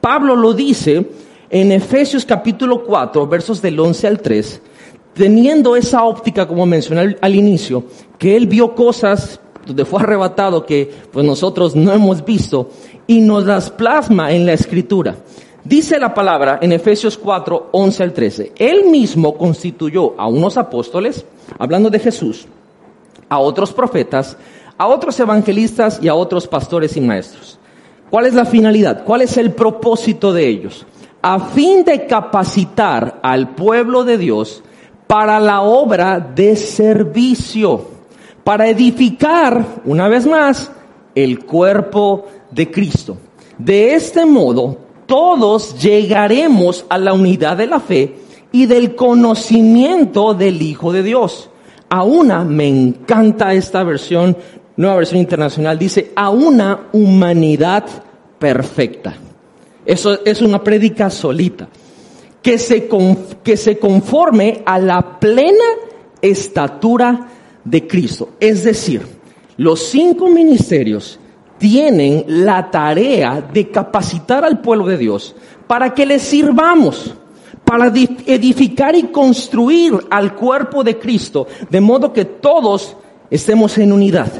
[0.00, 1.06] Pablo lo dice
[1.50, 4.62] en Efesios capítulo 4, versos del 11 al 3,
[5.14, 7.84] teniendo esa óptica, como mencioné al, inicio,
[8.18, 12.70] que él vio cosas donde fue arrebatado que pues nosotros no hemos visto
[13.06, 15.16] y nos las plasma en la escritura.
[15.64, 21.24] Dice la palabra en Efesios 4, 11 al 13, él mismo constituyó a unos apóstoles,
[21.58, 22.46] hablando de Jesús,
[23.28, 24.36] a otros profetas,
[24.78, 27.58] a otros evangelistas y a otros pastores y maestros.
[28.10, 29.04] ¿Cuál es la finalidad?
[29.04, 30.86] ¿Cuál es el propósito de ellos?
[31.28, 34.62] A fin de capacitar al pueblo de Dios
[35.08, 37.84] para la obra de servicio,
[38.44, 40.70] para edificar, una vez más,
[41.16, 43.16] el cuerpo de Cristo.
[43.58, 48.18] De este modo, todos llegaremos a la unidad de la fe
[48.52, 51.50] y del conocimiento del Hijo de Dios.
[51.88, 54.36] A una, me encanta esta versión,
[54.76, 57.84] nueva versión internacional, dice, a una humanidad
[58.38, 59.25] perfecta.
[59.86, 61.68] Eso es una prédica solita.
[62.42, 62.88] Que se,
[63.42, 65.64] que se conforme a la plena
[66.20, 67.28] estatura
[67.64, 68.30] de Cristo.
[68.38, 69.02] Es decir,
[69.56, 71.18] los cinco ministerios
[71.58, 75.34] tienen la tarea de capacitar al pueblo de Dios
[75.66, 77.14] para que les sirvamos,
[77.64, 82.96] para edificar y construir al cuerpo de Cristo, de modo que todos
[83.30, 84.30] estemos en unidad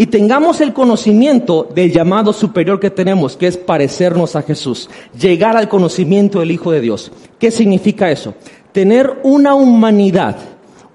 [0.00, 5.58] y tengamos el conocimiento del llamado superior que tenemos, que es parecernos a Jesús, llegar
[5.58, 7.12] al conocimiento del Hijo de Dios.
[7.38, 8.32] ¿Qué significa eso?
[8.72, 10.38] Tener una humanidad,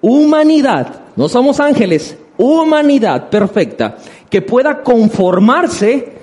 [0.02, 3.96] humanidad, no somos ángeles, humanidad perfecta,
[4.28, 6.14] que pueda conformarse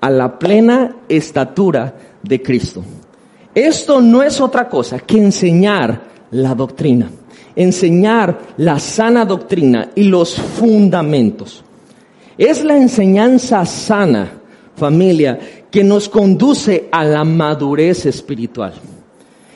[0.00, 2.82] a la plena estatura de Cristo.
[3.54, 7.10] Esto no es otra cosa que enseñar la doctrina,
[7.54, 11.62] enseñar la sana doctrina y los fundamentos.
[12.42, 14.28] Es la enseñanza sana,
[14.74, 15.38] familia,
[15.70, 18.72] que nos conduce a la madurez espiritual.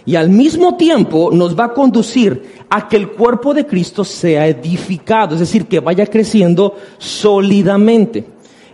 [0.04, 4.46] y al mismo tiempo nos va a conducir a que el cuerpo de Cristo sea
[4.46, 8.24] edificado, es decir, que vaya creciendo sólidamente.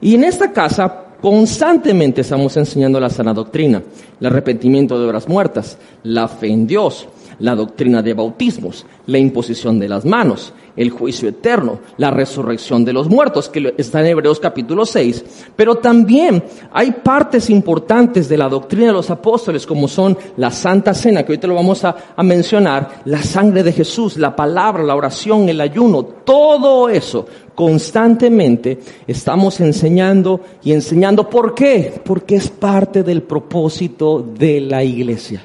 [0.03, 3.83] Y en esta casa constantemente estamos enseñando la sana doctrina,
[4.21, 7.09] el arrepentimiento de obras muertas, la fe en Dios,
[7.39, 12.93] la doctrina de bautismos, la imposición de las manos, el juicio eterno, la resurrección de
[12.93, 15.25] los muertos, que está en Hebreos capítulo 6,
[15.57, 16.43] pero también
[16.73, 21.33] hay partes importantes de la doctrina de los apóstoles, como son la Santa Cena, que
[21.33, 25.61] ahorita lo vamos a, a mencionar, la sangre de Jesús, la palabra, la oración, el
[25.61, 31.29] ayuno, todo eso constantemente estamos enseñando y enseñando.
[31.29, 32.01] ¿Por qué?
[32.05, 35.43] Porque es parte del propósito de la iglesia.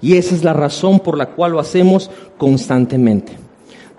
[0.00, 3.49] Y esa es la razón por la cual lo hacemos constantemente.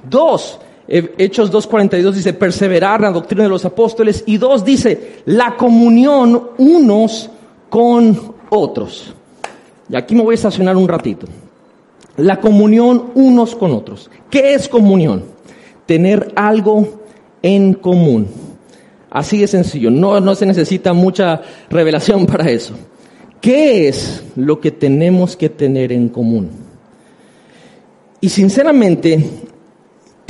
[0.10, 4.24] Dos, Hechos 2.42 dice, perseverar en la doctrina de los apóstoles.
[4.26, 7.30] Y dos dice, la comunión unos
[7.70, 9.14] con otros.
[9.90, 11.28] Y aquí me voy a estacionar un ratito.
[12.18, 14.10] La comunión unos con otros.
[14.30, 15.24] ¿Qué es comunión?
[15.86, 17.02] Tener algo
[17.42, 18.28] en común.
[19.10, 19.90] Así de sencillo.
[19.92, 22.74] No, no se necesita mucha revelación para eso.
[23.40, 26.50] ¿Qué es lo que tenemos que tener en común?
[28.20, 29.26] Y sinceramente,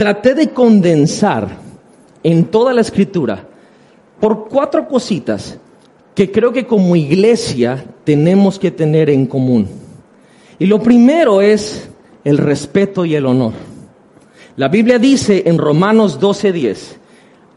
[0.02, 1.48] traté de condensar
[2.24, 3.48] en toda la escritura
[4.20, 5.60] por cuatro cositas
[6.16, 9.68] que creo que como iglesia tenemos que tener en común.
[10.58, 11.88] Y lo primero es
[12.24, 13.54] el respeto y el honor.
[14.56, 16.98] La Biblia dice en Romanos 12:10,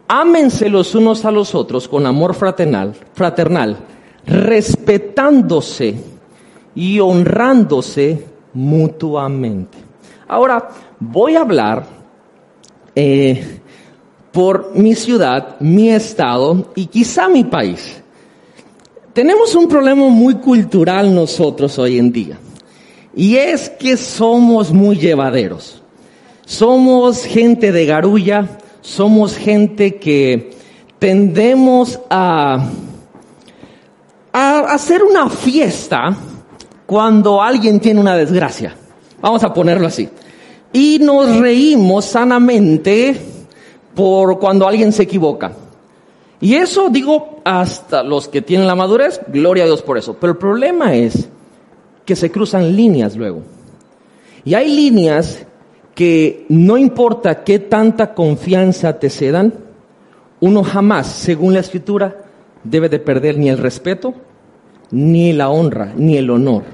[0.07, 3.79] ámense los unos a los otros con amor fraternal, fraternal,
[4.27, 5.95] respetándose
[6.75, 8.23] y honrándose
[8.53, 9.79] mutuamente.
[10.29, 10.69] Ahora
[11.01, 12.04] voy a hablar
[12.95, 13.61] eh,
[14.33, 18.03] por mi ciudad, mi estado y quizá mi país.
[19.13, 22.39] Tenemos un problema muy cultural nosotros hoy en día.
[23.15, 25.81] Y es que somos muy llevaderos.
[26.45, 30.51] Somos gente de garulla, somos gente que
[30.99, 32.69] tendemos a,
[34.33, 36.17] a hacer una fiesta
[36.87, 38.75] cuando alguien tiene una desgracia.
[39.21, 40.09] Vamos a ponerlo así
[40.75, 43.17] y nos reímos sanamente
[43.95, 45.53] por cuando alguien se equivoca.
[46.41, 50.17] Y eso digo hasta los que tienen la madurez, gloria a Dios por eso.
[50.21, 51.29] Pero el problema es
[52.05, 53.43] que se cruzan líneas luego.
[54.45, 55.47] Y hay líneas
[55.95, 59.55] que no importa qué tanta confianza te cedan,
[60.41, 62.17] uno jamás, según la escritura,
[62.65, 64.13] debe de perder ni el respeto,
[64.91, 66.65] ni la honra, ni el honor.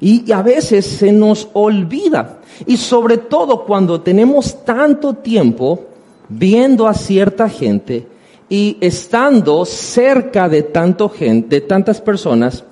[0.00, 2.38] Y a veces se nos olvida.
[2.66, 5.86] Y sobre todo cuando tenemos tanto tiempo
[6.28, 8.06] viendo a cierta gente
[8.48, 12.64] y estando cerca de, tanto gente, de tantas personas,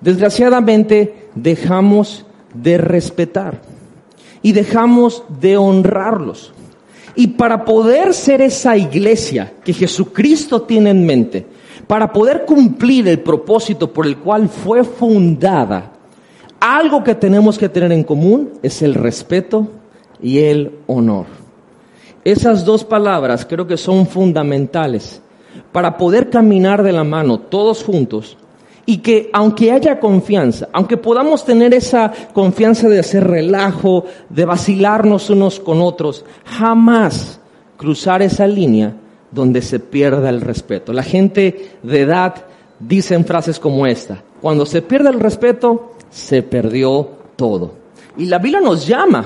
[0.00, 3.60] desgraciadamente dejamos de respetar
[4.42, 6.52] y dejamos de honrarlos.
[7.14, 11.46] Y para poder ser esa iglesia que Jesucristo tiene en mente,
[11.86, 15.92] para poder cumplir el propósito por el cual fue fundada,
[16.60, 19.68] algo que tenemos que tener en común es el respeto
[20.22, 21.26] y el honor.
[22.22, 25.22] Esas dos palabras creo que son fundamentales
[25.72, 28.36] para poder caminar de la mano todos juntos
[28.84, 35.30] y que aunque haya confianza, aunque podamos tener esa confianza de hacer relajo, de vacilarnos
[35.30, 37.40] unos con otros, jamás
[37.76, 38.94] cruzar esa línea
[39.30, 40.92] donde se pierda el respeto.
[40.92, 42.34] La gente de edad
[42.78, 47.72] dice en frases como esta, cuando se pierde el respeto, se perdió todo.
[48.16, 49.24] Y la Biblia nos llama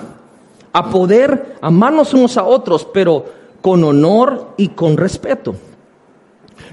[0.72, 3.24] a poder amarnos unos a otros, pero
[3.60, 5.54] con honor y con respeto.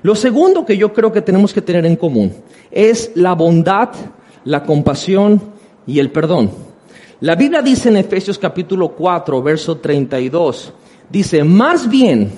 [0.01, 2.33] Lo segundo que yo creo que tenemos que tener en común
[2.69, 3.89] es la bondad,
[4.43, 5.41] la compasión
[5.85, 6.51] y el perdón.
[7.21, 10.73] La Biblia dice en Efesios capítulo 4, verso 32,
[11.07, 12.31] dice, más bien,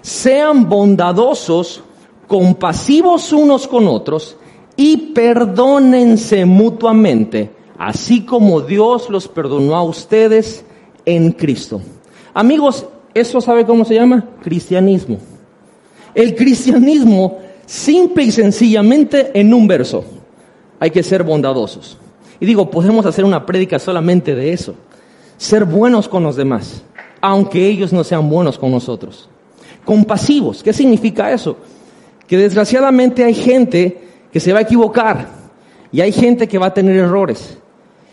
[0.00, 1.82] sean bondadosos,
[2.26, 4.38] compasivos unos con otros,
[4.76, 10.64] y perdónense mutuamente, así como Dios los perdonó a ustedes
[11.04, 11.80] en Cristo.
[12.32, 14.28] Amigos, ¿eso sabe cómo se llama?
[14.42, 15.18] Cristianismo.
[16.14, 20.04] El cristianismo, simple y sencillamente en un verso,
[20.80, 21.98] hay que ser bondadosos.
[22.40, 24.74] Y digo, podemos hacer una prédica solamente de eso.
[25.36, 26.82] Ser buenos con los demás,
[27.20, 29.28] aunque ellos no sean buenos con nosotros.
[29.84, 31.56] Compasivos, ¿qué significa eso?
[32.26, 34.03] Que desgraciadamente hay gente
[34.34, 35.28] que se va a equivocar
[35.92, 37.56] y hay gente que va a tener errores.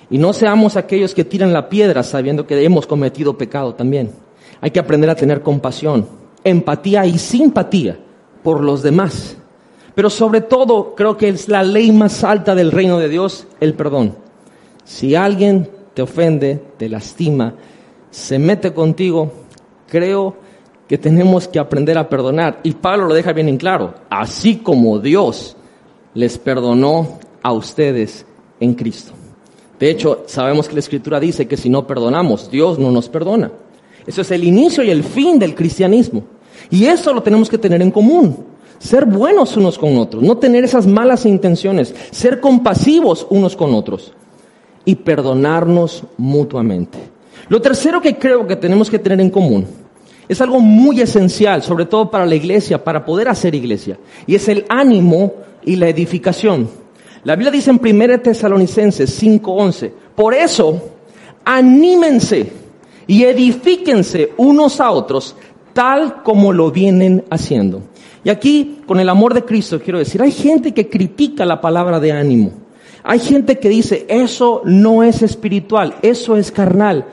[0.08, 4.12] Y no seamos aquellos que tiran la piedra sabiendo que hemos cometido pecado también.
[4.62, 6.08] Hay que aprender a tener compasión,
[6.44, 7.98] empatía y simpatía
[8.44, 9.36] por los demás.
[9.96, 13.74] Pero sobre todo creo que es la ley más alta del reino de Dios, el
[13.74, 14.16] perdón.
[14.84, 17.56] Si alguien te ofende, te lastima,
[18.12, 19.32] se mete contigo,
[19.88, 20.36] creo
[20.88, 22.60] que tenemos que aprender a perdonar.
[22.62, 25.58] Y Pablo lo deja bien en claro, así como Dios
[26.14, 28.26] les perdonó a ustedes
[28.60, 29.14] en Cristo.
[29.80, 33.52] De hecho, sabemos que la Escritura dice que si no perdonamos, Dios no nos perdona.
[34.06, 36.24] Eso es el inicio y el fin del cristianismo.
[36.70, 38.46] Y eso lo tenemos que tener en común.
[38.78, 44.12] Ser buenos unos con otros, no tener esas malas intenciones, ser compasivos unos con otros
[44.86, 46.98] y perdonarnos mutuamente.
[47.48, 49.68] Lo tercero que creo que tenemos que tener en común
[50.28, 54.48] es algo muy esencial, sobre todo para la iglesia, para poder hacer iglesia, y es
[54.48, 55.34] el ánimo
[55.64, 56.70] y la edificación.
[57.24, 60.82] La Biblia dice en 1 Tesalonicenses 5:11, por eso,
[61.46, 62.52] anímense
[63.08, 65.36] y edifíquense unos a otros,
[65.74, 67.84] tal como lo vienen haciendo.
[68.24, 72.00] Y aquí, con el amor de Cristo, quiero decir, hay gente que critica la palabra
[72.00, 72.52] de ánimo.
[73.04, 77.06] Hay gente que dice, eso no es espiritual, eso es carnal.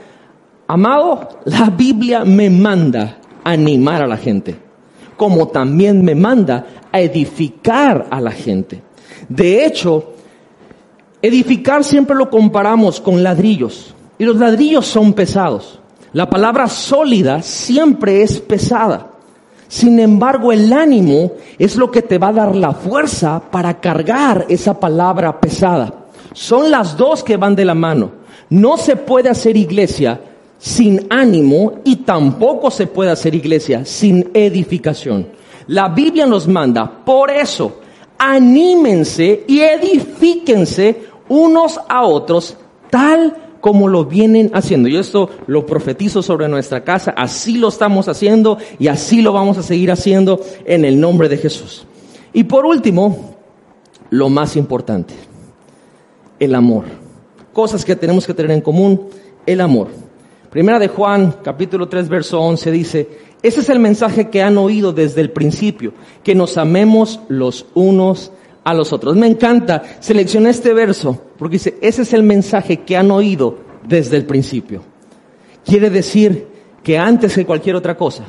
[0.67, 4.55] Amado, la Biblia me manda animar a la gente,
[5.19, 8.81] como también me manda a edificar a la gente.
[9.29, 10.15] De hecho,
[11.21, 15.81] edificar siempre lo comparamos con ladrillos, y los ladrillos son pesados.
[16.15, 19.11] La palabra sólida siempre es pesada.
[19.69, 24.47] Sin embargo, el ánimo es lo que te va a dar la fuerza para cargar
[24.49, 25.93] esa palabra pesada.
[26.33, 28.13] Son las dos que van de la mano.
[28.49, 30.21] No se puede hacer iglesia
[30.59, 35.29] sin ánimo y tampoco se puede hacer iglesia sin edificación.
[35.69, 37.81] La Biblia nos manda, por eso,
[38.19, 42.57] anímense y edifíquense unos a otros
[42.91, 44.89] tal como lo vienen haciendo.
[44.89, 49.59] Y esto lo profetizo sobre nuestra casa, así lo estamos haciendo y así lo vamos
[49.59, 51.87] a seguir haciendo en el nombre de Jesús.
[52.33, 53.37] Y por último,
[54.11, 55.15] lo más importante,
[56.39, 56.85] el amor.
[57.53, 59.09] Cosas que tenemos que tener en común,
[59.45, 60.08] el amor.
[60.59, 63.09] Primera de Juan, capítulo 3, verso 11 dice,
[63.45, 65.93] ese es el mensaje que han oído desde el principio,
[66.25, 68.33] que nos amemos los unos
[68.65, 69.15] a los otros.
[69.15, 73.57] Me encanta, seleccioné este verso porque dice, ese es el mensaje que han oído
[73.87, 74.83] desde el principio.
[75.65, 76.49] Quiere decir
[76.83, 78.25] que antes que cualquier otra cosa,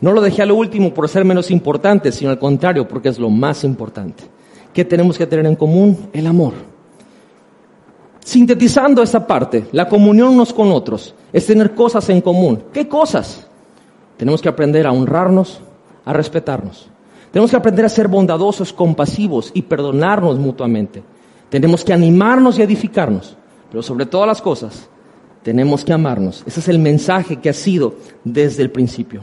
[0.00, 3.20] no lo dejé a lo último por ser menos importante, sino al contrario, porque es
[3.20, 4.24] lo más importante.
[4.74, 6.08] ¿Qué tenemos que tener en común?
[6.12, 6.71] El amor.
[8.24, 12.62] Sintetizando esta parte, la comunión unos con otros es tener cosas en común.
[12.72, 13.46] ¿Qué cosas?
[14.16, 15.60] Tenemos que aprender a honrarnos,
[16.04, 16.88] a respetarnos.
[17.32, 21.02] Tenemos que aprender a ser bondadosos, compasivos y perdonarnos mutuamente.
[21.48, 23.36] Tenemos que animarnos y edificarnos,
[23.70, 24.88] pero sobre todas las cosas,
[25.42, 26.44] tenemos que amarnos.
[26.46, 29.22] Ese es el mensaje que ha sido desde el principio.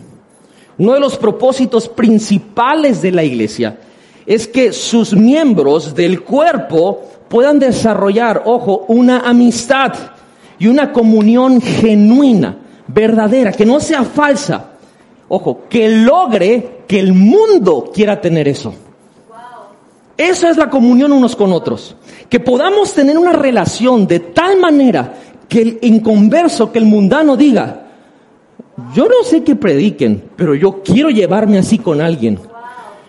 [0.78, 3.80] Uno de los propósitos principales de la iglesia
[4.26, 9.94] es que sus miembros del cuerpo puedan desarrollar, ojo, una amistad
[10.58, 12.58] y una comunión genuina,
[12.88, 14.72] verdadera, que no sea falsa.
[15.30, 18.74] Ojo, que logre que el mundo quiera tener eso.
[20.18, 21.96] Eso es la comunión unos con otros.
[22.28, 25.14] Que podamos tener una relación de tal manera
[25.48, 27.86] que el inconverso, que el mundano diga,
[28.94, 32.40] yo no sé qué prediquen, pero yo quiero llevarme así con alguien.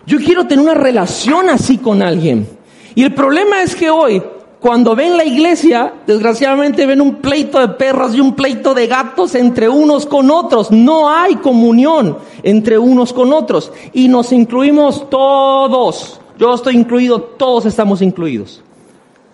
[0.05, 2.47] Yo quiero tener una relación así con alguien.
[2.95, 4.21] Y el problema es que hoy
[4.61, 9.33] cuando ven la iglesia, desgraciadamente ven un pleito de perros y un pleito de gatos
[9.33, 10.69] entre unos con otros.
[10.69, 13.71] No hay comunión entre unos con otros.
[13.91, 16.21] Y nos incluimos todos.
[16.37, 18.61] Yo estoy incluido, todos estamos incluidos.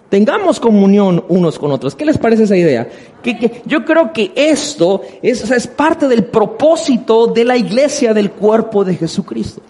[0.08, 1.94] Tengamos comunión unos con otros.
[1.94, 2.88] ¿Qué les parece esa idea?
[3.22, 8.86] Que, yo creo que esto es, es parte del propósito de la iglesia del cuerpo
[8.86, 9.62] de Jesucristo.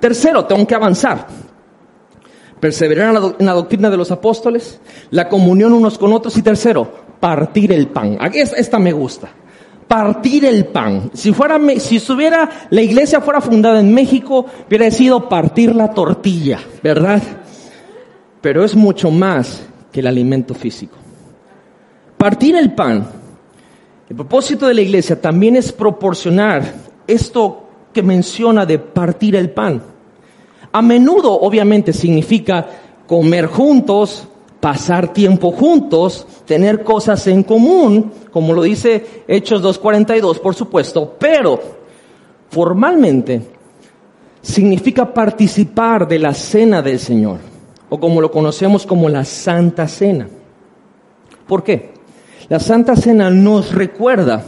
[0.00, 1.28] Tercero, tengo que avanzar
[2.62, 3.08] perseverar
[3.40, 4.78] en la, doctrina de los apóstoles,
[5.10, 6.88] la comunión unos con otros y tercero,
[7.18, 8.16] partir el pan.
[8.32, 9.30] Esta me gusta.
[9.88, 11.10] Partir el pan.
[11.12, 16.60] Si fuera, si estuviera, la iglesia fuera fundada en México, hubiera sido partir la tortilla,
[16.84, 17.20] ¿verdad?
[18.40, 20.96] Pero es mucho más que el alimento físico.
[22.16, 23.08] Partir el pan.
[24.08, 26.62] El propósito de la iglesia también es proporcionar
[27.08, 29.91] esto que menciona de partir el pan.
[30.72, 32.66] A menudo, obviamente, significa
[33.06, 34.26] comer juntos,
[34.58, 41.60] pasar tiempo juntos, tener cosas en común, como lo dice Hechos 2.42, por supuesto, pero
[42.48, 43.42] formalmente
[44.40, 47.38] significa participar de la cena del Señor,
[47.88, 50.28] o como lo conocemos como la Santa Cena.
[51.46, 51.92] ¿Por qué?
[52.48, 54.44] La Santa Cena nos recuerda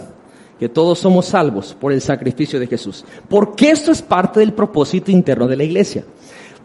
[0.59, 3.05] que todos somos salvos por el sacrificio de Jesús.
[3.29, 6.05] Porque esto es parte del propósito interno de la iglesia.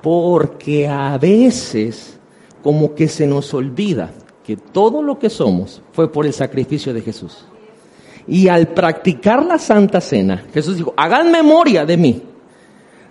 [0.02, 2.18] Porque a veces
[2.64, 4.12] como que se nos olvida
[4.43, 7.45] que todo lo que somos fue por el sacrificio de Jesús.
[8.28, 12.22] Y al practicar la Santa Cena, Jesús dijo, hagan memoria de mí.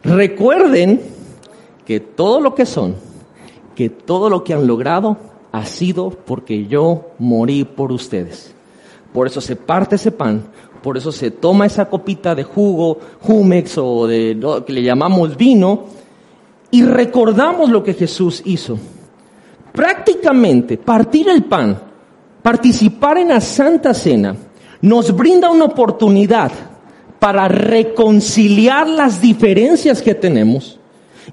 [0.03, 1.01] Recuerden
[1.85, 2.95] que todo lo que son,
[3.75, 5.17] que todo lo que han logrado,
[5.53, 8.55] ha sido porque yo morí por ustedes.
[9.13, 10.45] Por eso se parte ese pan,
[10.83, 15.37] por eso se toma esa copita de jugo, humex o de lo que le llamamos
[15.37, 15.87] vino,
[16.71, 18.79] y recordamos lo que Jesús hizo.
[19.73, 21.79] Prácticamente partir el pan,
[22.43, 24.37] participar en la Santa Cena,
[24.81, 26.53] nos brinda una oportunidad
[27.19, 30.79] para reconciliar las diferencias que tenemos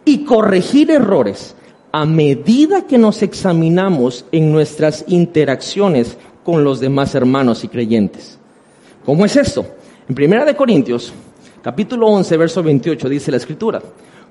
[0.03, 1.55] y corregir errores
[1.91, 8.37] a medida que nos examinamos en nuestras interacciones con los demás hermanos y creyentes.
[9.05, 9.65] ¿Cómo es esto?
[10.09, 11.13] En Primera de Corintios,
[11.61, 13.81] capítulo 11, verso 28 dice la escritura: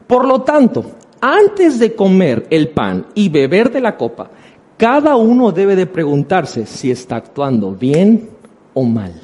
[0.07, 0.85] Por lo tanto,
[1.21, 4.31] antes de comer el pan y beber de la copa,
[4.77, 8.29] cada uno debe de preguntarse si está actuando bien
[8.75, 9.15] o mal.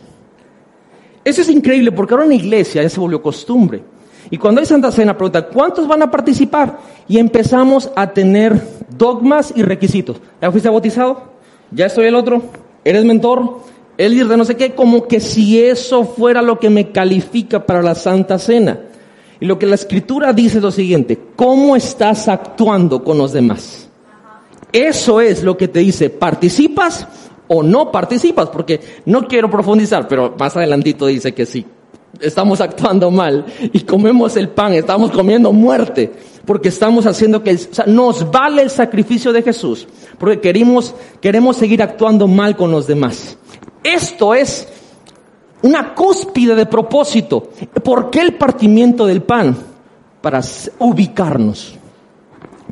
[1.24, 3.82] Eso es increíble porque ahora en la iglesia ya se volvió costumbre.
[4.30, 6.78] Y cuando hay Santa Cena, pregunta, ¿cuántos van a participar?
[7.08, 8.60] Y empezamos a tener
[8.96, 10.18] dogmas y requisitos.
[10.40, 11.30] ¿Ya fuiste bautizado?
[11.72, 12.42] ¿Ya estoy el otro?
[12.84, 13.58] ¿Eres mentor?
[13.98, 14.74] ¿El líder de no sé qué?
[14.74, 18.78] Como que si eso fuera lo que me califica para la Santa Cena.
[19.40, 23.88] Y lo que la Escritura dice es lo siguiente, ¿cómo estás actuando con los demás?
[24.70, 27.08] Eso es lo que te dice, ¿participas
[27.48, 28.50] o no participas?
[28.50, 31.66] Porque no quiero profundizar, pero más adelantito dice que sí,
[32.20, 36.12] estamos actuando mal y comemos el pan, estamos comiendo muerte,
[36.44, 39.88] porque estamos haciendo que nos vale el sacrificio de Jesús,
[40.18, 43.38] porque queremos, queremos seguir actuando mal con los demás.
[43.82, 44.68] Esto es
[45.62, 47.50] una cúspide de propósito.
[47.82, 49.56] ¿Por qué el partimiento del pan?
[50.20, 50.40] Para
[50.78, 51.76] ubicarnos.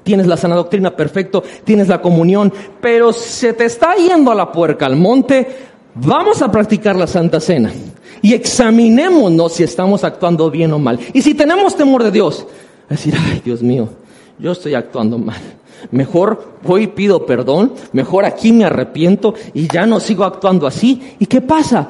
[0.02, 4.50] Tienes la sana doctrina, perfecto, tienes la comunión, pero se te está yendo a la
[4.50, 5.46] puerca al monte,
[5.94, 7.70] vamos a practicar la Santa Cena
[8.22, 10.98] y examinémonos si estamos actuando bien o mal.
[11.12, 12.46] Y si tenemos temor de Dios,
[12.88, 13.88] decir, ay Dios mío,
[14.38, 15.40] yo estoy actuando mal.
[15.90, 21.16] Mejor voy y pido perdón, mejor aquí me arrepiento y ya no sigo actuando así.
[21.18, 21.88] ¿Y qué pasa?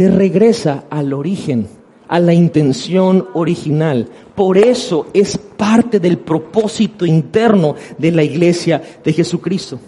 [0.00, 1.66] Te regresa al origen,
[2.08, 4.08] a la intención original.
[4.34, 9.78] Por eso es parte del propósito interno de la iglesia de Jesucristo.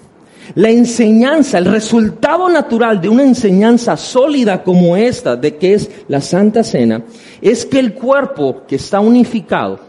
[0.54, 6.20] La enseñanza, el resultado natural de una enseñanza sólida como esta, de que es la
[6.20, 7.02] Santa Cena,
[7.40, 9.80] es que el cuerpo que está unificado,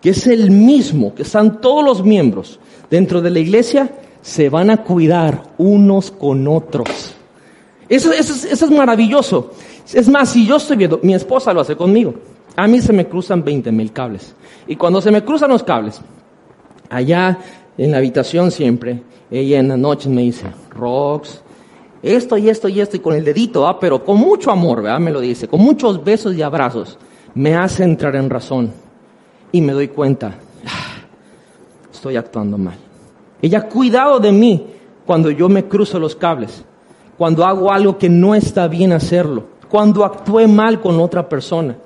[0.00, 2.58] que es el mismo, que están todos los miembros
[2.88, 3.90] dentro de la iglesia,
[4.22, 7.14] se van a cuidar unos con otros.
[7.88, 9.52] Eso, es maravilloso.
[9.92, 12.14] Es más, si yo estoy viendo, mi esposa lo hace conmigo.
[12.56, 14.34] A mí se me cruzan 20 mil cables.
[14.66, 16.00] Y cuando se me cruzan los cables,
[16.90, 17.38] allá
[17.78, 21.42] en la habitación siempre, ella en la noche me dice, Rox,
[22.02, 23.78] esto y esto y esto, y con el dedito, ¿ah?
[23.78, 25.00] pero con mucho amor, ¿verdad?
[25.00, 26.98] Me lo dice, con muchos besos y abrazos,
[27.34, 28.72] me hace entrar en razón.
[29.52, 30.34] Y me doy cuenta,
[30.66, 31.06] ah,
[31.92, 32.76] estoy actuando mal.
[33.40, 34.66] Ella cuidado de mí
[35.04, 36.64] cuando yo me cruzo los cables
[37.16, 41.76] cuando hago algo que no está bien hacerlo, cuando actué mal con otra persona.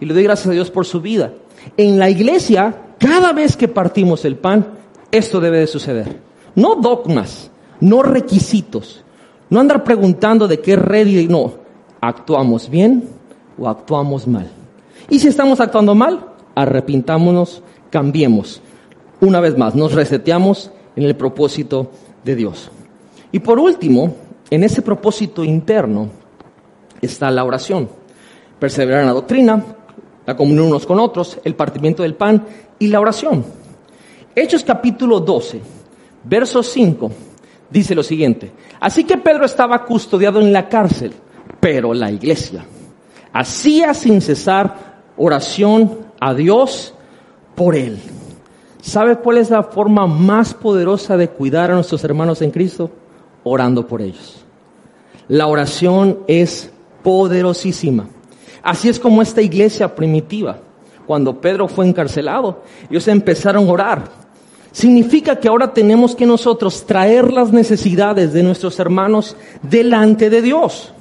[0.00, 1.32] Y le doy gracias a Dios por su vida.
[1.76, 4.66] En la iglesia, cada vez que partimos el pan,
[5.10, 6.20] esto debe de suceder.
[6.54, 7.50] No dogmas,
[7.80, 9.04] no requisitos,
[9.50, 11.54] no andar preguntando de qué red y no.
[12.00, 13.08] ¿Actuamos bien
[13.58, 14.50] o actuamos mal?
[15.08, 18.60] Y si estamos actuando mal, arrepintámonos, cambiemos.
[19.20, 21.90] Una vez más, nos reseteamos en el propósito
[22.24, 22.70] de Dios.
[23.32, 24.14] Y por último,
[24.50, 26.08] en ese propósito interno
[27.00, 27.88] está la oración.
[28.58, 29.64] Perseverar en la doctrina,
[30.26, 32.44] la comunión unos con otros, el partimiento del pan
[32.78, 33.44] y la oración.
[34.34, 35.60] Hechos capítulo 12,
[36.24, 37.10] verso 5,
[37.70, 38.52] dice lo siguiente.
[38.80, 41.12] Así que Pedro estaba custodiado en la cárcel,
[41.60, 42.64] pero la iglesia
[43.32, 46.94] hacía sin cesar oración a Dios
[47.54, 47.98] por él.
[48.80, 52.90] ¿Sabe cuál es la forma más poderosa de cuidar a nuestros hermanos en Cristo?
[53.44, 54.44] orando por ellos.
[55.28, 56.70] La oración es
[57.02, 58.08] poderosísima.
[58.62, 60.58] Así es como esta iglesia primitiva,
[61.06, 64.28] cuando Pedro fue encarcelado, ellos empezaron a orar.
[64.72, 70.92] Significa que ahora tenemos que nosotros traer las necesidades de nuestros hermanos delante de Dios.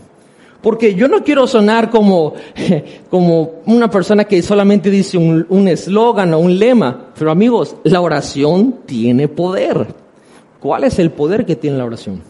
[0.61, 2.33] Porque yo no quiero sonar como,
[3.09, 8.77] como una persona que solamente dice un eslogan o un lema, pero amigos, la oración
[8.85, 9.87] tiene poder.
[10.59, 12.23] ¿Cuál es el poder que tiene la oración?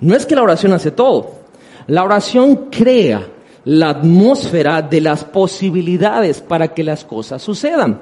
[0.00, 1.45] No es que la oración hace todo.
[1.88, 3.26] La oración crea
[3.64, 8.00] la atmósfera de las posibilidades para que las cosas sucedan.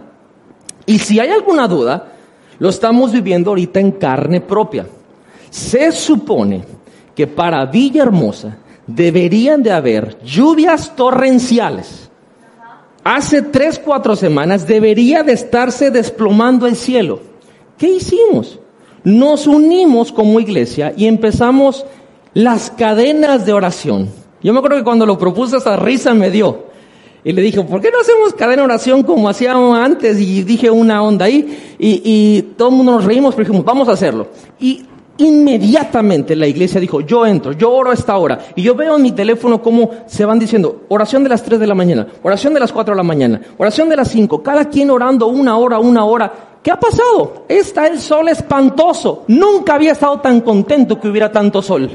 [0.87, 2.13] Y si hay alguna duda,
[2.59, 4.87] lo estamos viviendo ahorita en carne propia.
[5.51, 6.65] Se supone
[7.15, 12.11] que para Villahermosa deberían de haber lluvias torrenciales.
[13.03, 17.21] Hace tres, cuatro semanas debería de estarse desplomando el cielo.
[17.79, 18.59] ¿Qué hicimos?
[19.03, 21.85] Nos unimos como iglesia y empezamos
[22.35, 24.09] las cadenas de oración.
[24.43, 26.75] Yo me acuerdo que cuando lo propuse esa risa me dio.
[27.25, 30.21] Y le dije, ¿por qué no hacemos cadena de oración como hacíamos antes?
[30.21, 33.89] Y dije una onda ahí y, y todo el mundo nos reímos, pero dijimos, vamos
[33.89, 34.29] a hacerlo.
[34.61, 34.85] Y
[35.17, 38.47] Inmediatamente la iglesia dijo, yo entro, yo oro a esta hora.
[38.57, 41.67] Y yo veo en mi teléfono cómo se van diciendo, oración de las 3 de
[41.69, 44.91] la mañana, oración de las 4 de la mañana, oración de las 5, cada quien
[44.91, 46.33] orando una hora, una hora.
[46.61, 47.45] ¿Qué ha pasado?
[47.49, 49.25] Está el sol espantoso.
[49.29, 51.91] Nunca había estado tan contento que hubiera tanto sol.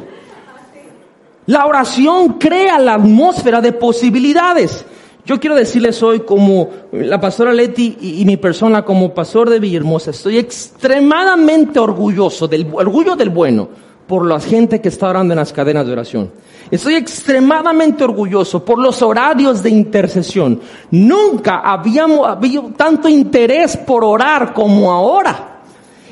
[1.50, 4.86] La oración crea la atmósfera de posibilidades.
[5.26, 10.12] Yo quiero decirles hoy como la pastora Leti y, mi persona como pastor de Villahermosa,
[10.12, 13.68] estoy extremadamente orgulloso del orgullo del bueno
[14.06, 16.32] por la gente que está orando en las cadenas de oración.
[16.70, 20.62] Estoy extremadamente orgulloso por los horarios de intercesión.
[20.92, 25.59] Nunca habíamos habido tanto interés por orar como ahora.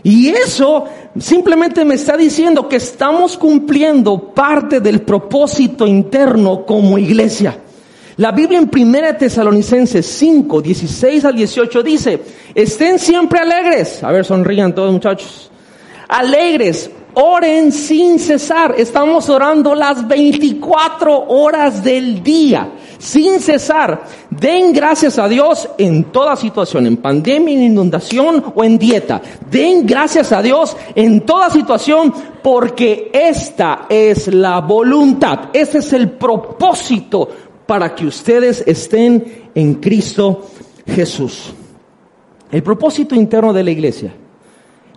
[0.07, 0.85] Y eso
[1.19, 7.59] simplemente me está diciendo que estamos cumpliendo parte del propósito interno como iglesia.
[8.15, 12.21] La Biblia en 1 Tesalonicenses 5, 16 al 18 dice,
[12.55, 14.01] estén siempre alegres.
[14.01, 15.51] A ver, sonrían todos muchachos.
[16.07, 16.89] Alegres,
[17.19, 18.75] oren sin cesar.
[18.77, 24.03] Estamos orando las 24 horas del día, sin cesar.
[24.29, 29.19] Den gracias a Dios en toda situación, en pandemia, en inundación o en dieta.
[29.49, 32.13] Den gracias a Dios en toda situación
[32.43, 37.29] porque esta es la voluntad, ese es el propósito
[37.65, 40.45] para que ustedes estén en Cristo
[40.85, 41.51] Jesús.
[42.51, 44.13] El propósito interno de la iglesia,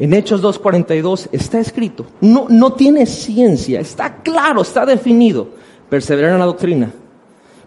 [0.01, 2.07] en Hechos 2.42, está escrito.
[2.23, 5.49] No, no tiene ciencia, está claro, está definido.
[5.89, 6.91] Perseverar en la doctrina,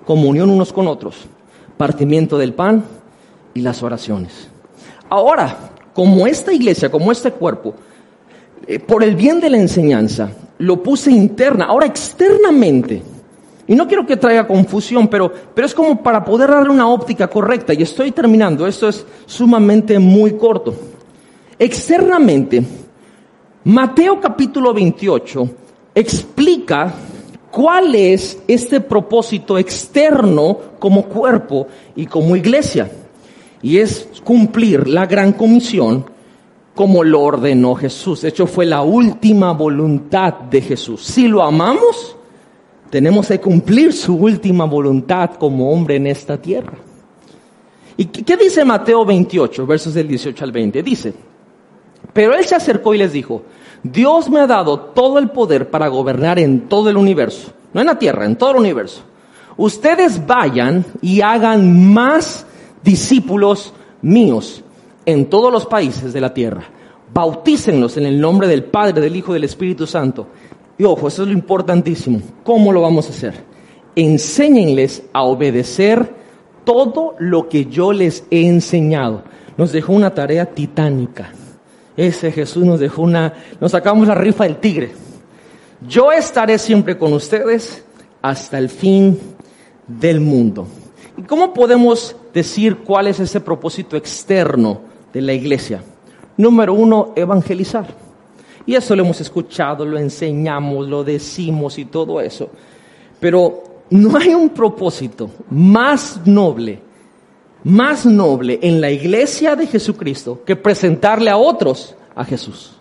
[0.05, 1.15] comunión unos con otros,
[1.77, 2.83] partimiento del pan
[3.53, 4.49] y las oraciones.
[5.09, 7.75] Ahora, como esta iglesia, como este cuerpo,
[8.65, 13.03] eh, por el bien de la enseñanza, lo puse interna, ahora externamente
[13.67, 17.27] y no quiero que traiga confusión, pero, pero es como para poder darle una óptica
[17.27, 17.73] correcta.
[17.73, 20.75] Y estoy terminando, esto es sumamente muy corto.
[21.59, 22.63] Externamente,
[23.65, 25.49] Mateo capítulo 28
[25.93, 26.93] explica
[27.51, 32.91] cuál es este propósito externo como cuerpo y como iglesia.
[33.61, 36.05] Y es cumplir la gran comisión
[36.73, 38.21] como lo ordenó Jesús.
[38.21, 41.03] De hecho, fue la última voluntad de Jesús.
[41.03, 42.15] Si lo amamos,
[42.89, 46.77] tenemos que cumplir su última voluntad como hombre en esta tierra.
[47.95, 50.81] ¿Y qué dice Mateo 28, versos del 18 al 20?
[50.81, 51.13] Dice,
[52.13, 53.43] pero él se acercó y les dijo,
[53.83, 57.87] Dios me ha dado todo el poder para gobernar en todo el universo, no en
[57.87, 59.01] la tierra, en todo el universo.
[59.57, 62.45] Ustedes vayan y hagan más
[62.83, 64.63] discípulos míos
[65.05, 66.63] en todos los países de la tierra.
[67.13, 70.27] Bautícenlos en el nombre del Padre, del Hijo y del Espíritu Santo
[70.77, 72.21] y ojo, eso es lo importantísimo.
[72.43, 73.35] ¿Cómo lo vamos a hacer?
[73.95, 76.13] Enséñenles a obedecer
[76.65, 79.23] todo lo que yo les he enseñado.
[79.55, 81.31] Nos dejó una tarea titánica.
[81.95, 84.91] Ese Jesús nos dejó una, nos sacamos la rifa del tigre.
[85.87, 87.83] Yo estaré siempre con ustedes
[88.21, 89.19] hasta el fin
[89.87, 90.67] del mundo.
[91.17, 94.81] ¿Y cómo podemos decir cuál es ese propósito externo
[95.11, 95.83] de la iglesia?
[96.37, 97.85] Número uno, evangelizar.
[98.65, 102.49] Y eso lo hemos escuchado, lo enseñamos, lo decimos y todo eso.
[103.19, 106.79] Pero no hay un propósito más noble,
[107.63, 112.73] más noble en la iglesia de Jesucristo que presentarle a otros a Jesús.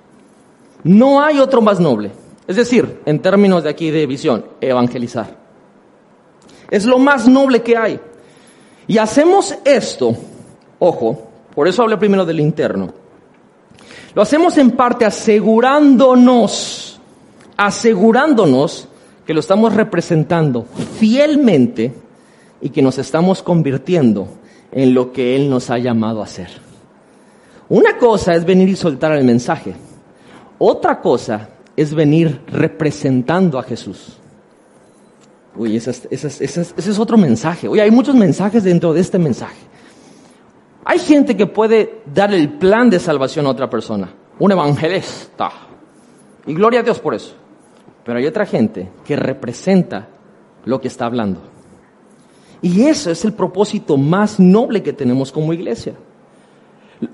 [0.84, 2.10] No hay otro más noble.
[2.46, 5.36] Es decir, en términos de aquí de visión, evangelizar.
[6.70, 8.00] Es lo más noble que hay.
[8.88, 10.16] Y hacemos esto,
[10.78, 13.02] ojo, por eso hablé primero del interno
[14.14, 17.00] lo hacemos en parte asegurándonos,
[17.56, 18.88] asegurándonos
[19.26, 20.66] que lo estamos representando
[20.98, 21.94] fielmente
[22.60, 24.28] y que nos estamos convirtiendo
[24.72, 26.48] en lo que Él nos ha llamado a hacer.
[27.68, 29.74] Una cosa es venir y soltar el mensaje.
[30.58, 34.18] Otra cosa es venir representando a Jesús.
[35.54, 37.68] Uy, ese es, otro mensaje.
[37.68, 39.56] Uy, hay muchos mensajes dentro de este mensaje.
[40.84, 45.50] Hay gente que puede dar el plan de salvación a otra persona, un evangelista.
[46.46, 47.34] Y gloria a Dios por eso.
[48.04, 50.08] Pero hay otra gente que representa
[50.64, 51.51] lo que está hablando.
[52.62, 55.94] Y eso es el propósito más noble que tenemos como iglesia.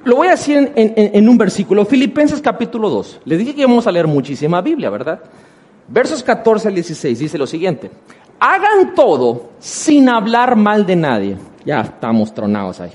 [0.05, 3.21] Lo voy a decir en, un versículo, Filipenses capítulo 2.
[3.25, 5.21] Le dije que íbamos a leer muchísima Biblia, ¿verdad?
[5.89, 7.91] Versos 14 al 16 dice lo siguiente.
[8.39, 11.37] Hagan todo sin hablar mal de nadie.
[11.65, 12.93] Ya estamos tronados ahí.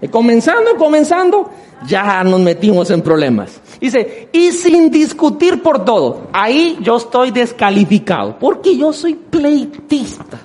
[0.00, 1.50] Y comenzando, comenzando,
[1.86, 3.60] ya nos metimos en problemas.
[3.80, 6.28] Dice, y sin discutir por todo.
[6.32, 10.38] Ahí yo estoy descalificado, porque yo soy pleitista.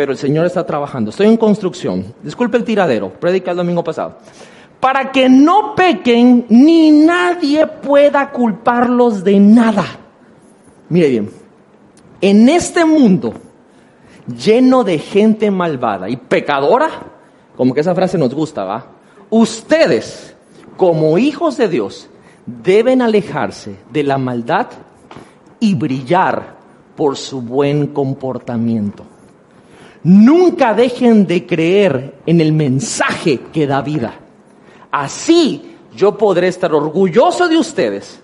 [0.00, 2.14] Pero el Señor está trabajando, estoy en construcción.
[2.22, 4.16] Disculpe el tiradero, predica el domingo pasado.
[4.80, 9.84] Para que no pequen ni nadie pueda culparlos de nada.
[10.88, 11.30] Mire bien,
[12.22, 13.34] en este mundo
[14.26, 16.88] lleno de gente malvada y pecadora,
[17.54, 18.86] como que esa frase nos gusta, ¿va?
[19.28, 20.34] Ustedes,
[20.78, 22.08] como hijos de Dios,
[22.46, 24.68] deben alejarse de la maldad
[25.60, 26.56] y brillar
[26.96, 29.04] por su buen comportamiento.
[30.02, 34.14] Nunca dejen de creer en el mensaje que da vida.
[34.90, 38.22] Así yo podré estar orgulloso de ustedes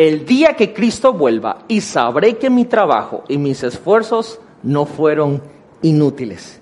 [0.00, 5.42] el día que Cristo vuelva y sabré que mi trabajo y mis esfuerzos no fueron
[5.82, 6.58] inútiles.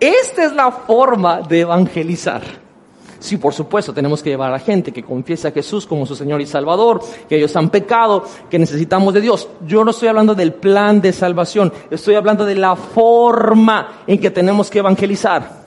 [0.00, 2.42] Esta es la forma de evangelizar.
[3.20, 6.40] Sí, por supuesto, tenemos que llevar a gente que confiesa a Jesús como su Señor
[6.40, 9.46] y Salvador, que ellos han pecado, que necesitamos de Dios.
[9.66, 14.30] Yo no estoy hablando del plan de salvación, estoy hablando de la forma en que
[14.30, 15.60] tenemos que evangelizar.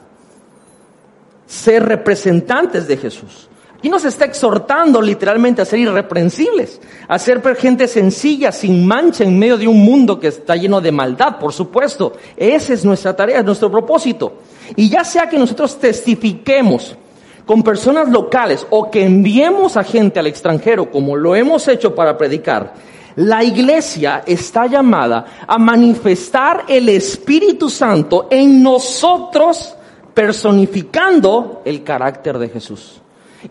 [1.45, 3.47] Ser representantes de Jesús.
[3.83, 9.37] Y nos está exhortando literalmente a ser irreprensibles, a ser gente sencilla, sin mancha, en
[9.37, 12.13] medio de un mundo que está lleno de maldad, por supuesto.
[12.35, 14.37] Esa es nuestra tarea, es nuestro propósito.
[14.75, 16.97] Y ya sea que nosotros testifiquemos
[17.45, 22.17] con personas locales o que enviemos a gente al extranjero, como lo hemos hecho para
[22.17, 22.73] predicar,
[23.15, 29.75] la iglesia está llamada a manifestar el Espíritu Santo en nosotros,
[30.13, 33.01] personificando el carácter de Jesús.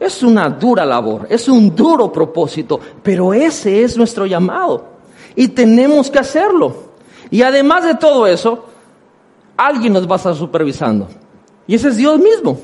[0.00, 4.92] Es una dura labor, es un duro propósito, pero ese es nuestro llamado
[5.36, 6.92] y tenemos que hacerlo.
[7.30, 8.64] Y además de todo eso,
[9.56, 11.08] alguien nos va a estar supervisando.
[11.66, 12.58] Y ese es Dios mismo,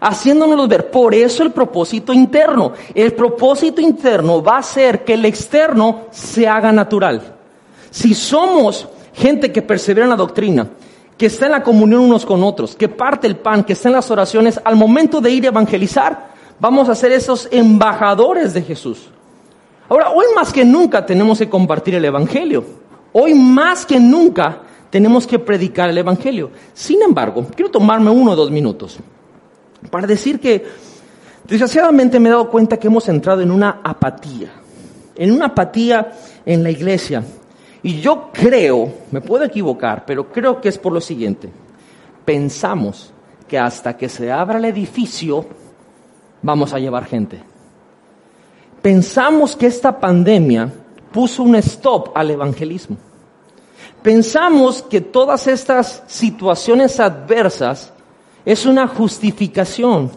[0.00, 0.90] haciéndonos ver.
[0.90, 2.72] Por eso el propósito interno.
[2.94, 7.34] El propósito interno va a hacer que el externo se haga natural.
[7.90, 10.68] Si somos gente que persevera en la doctrina,
[11.16, 13.94] que está en la comunión unos con otros, que parte el pan, que está en
[13.94, 19.08] las oraciones, al momento de ir a evangelizar, vamos a ser esos embajadores de Jesús.
[19.88, 22.64] Ahora, hoy más que nunca tenemos que compartir el Evangelio.
[23.12, 26.50] Hoy más que nunca tenemos que predicar el Evangelio.
[26.74, 28.98] Sin embargo, quiero tomarme uno o dos minutos
[29.90, 30.64] para decir que
[31.44, 34.50] desgraciadamente me he dado cuenta que hemos entrado en una apatía,
[35.14, 36.12] en una apatía
[36.44, 37.22] en la iglesia.
[37.82, 41.50] Y yo creo, me puedo equivocar, pero creo que es por lo siguiente.
[42.24, 43.12] Pensamos
[43.46, 45.46] que hasta que se abra el edificio,
[46.42, 47.40] vamos a llevar gente.
[48.82, 50.72] Pensamos que esta pandemia
[51.12, 52.96] puso un stop al evangelismo.
[54.02, 57.92] Pensamos que todas estas situaciones adversas
[58.46, 60.10] es una justificación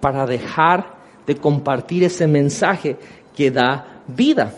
[0.00, 0.94] para dejar
[1.26, 2.96] de compartir ese mensaje
[3.34, 4.52] que da vida.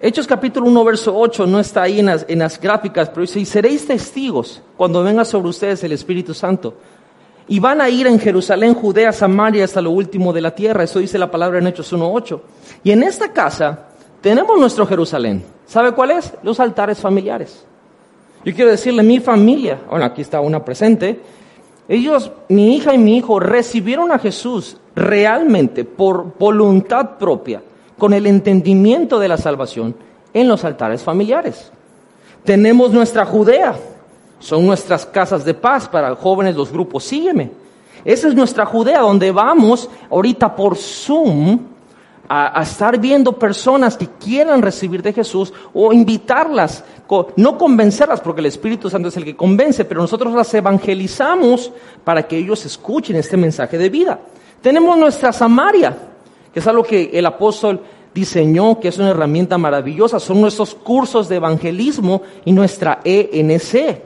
[0.00, 3.38] Hechos capítulo 1, verso 8 no está ahí en las, en las gráficas, pero dice,
[3.38, 6.74] y seréis testigos cuando venga sobre ustedes el Espíritu Santo
[7.46, 10.84] y van a ir en Jerusalén, Judea, Samaria, hasta lo último de la tierra.
[10.84, 12.40] Eso dice la palabra en Hechos 1.8.
[12.84, 13.88] Y en esta casa
[14.20, 15.42] tenemos nuestro Jerusalén.
[15.66, 16.32] ¿Sabe cuál es?
[16.44, 17.66] Los altares familiares.
[18.44, 21.20] Yo quiero decirle, mi familia, bueno, aquí está una presente,
[21.90, 27.64] ellos, mi hija y mi hijo, recibieron a Jesús realmente por voluntad propia,
[27.98, 29.96] con el entendimiento de la salvación,
[30.32, 31.72] en los altares familiares.
[32.44, 33.74] Tenemos nuestra Judea,
[34.38, 37.50] son nuestras casas de paz para jóvenes, los grupos, sígueme.
[38.04, 41.58] Esa es nuestra Judea, donde vamos ahorita por Zoom
[42.32, 46.84] a, estar viendo personas que quieran recibir de Jesús o invitarlas,
[47.34, 51.72] no convencerlas, porque el Espíritu Santo es el que convence, pero nosotros las evangelizamos
[52.04, 54.20] para que ellos escuchen este mensaje de vida.
[54.62, 55.96] Tenemos nuestra Samaria,
[56.54, 57.80] que es algo que el apóstol
[58.14, 64.02] diseñó, que es una herramienta maravillosa, son nuestros cursos de evangelismo y nuestra ENC.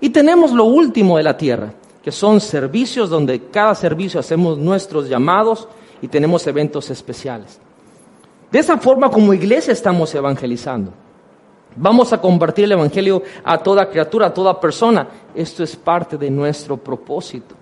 [0.00, 5.10] Y tenemos lo último de la tierra, que son servicios donde cada servicio hacemos nuestros
[5.10, 5.68] llamados
[6.02, 7.58] y tenemos eventos especiales.
[8.50, 10.92] De esa forma como iglesia estamos evangelizando.
[11.76, 15.06] Vamos a compartir el Evangelio a toda criatura, a toda persona.
[15.34, 17.54] Esto es parte de nuestro propósito.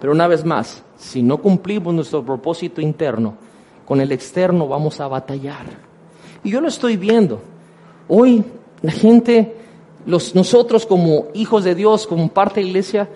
[0.00, 3.34] Pero una vez más, si no cumplimos nuestro propósito interno,
[3.84, 5.66] con el externo vamos a batallar.
[6.42, 7.40] Y yo lo estoy viendo.
[8.08, 8.42] Hoy
[8.80, 9.56] la gente
[10.06, 13.08] nosotros como hijos de Dios, como parte de la iglesia,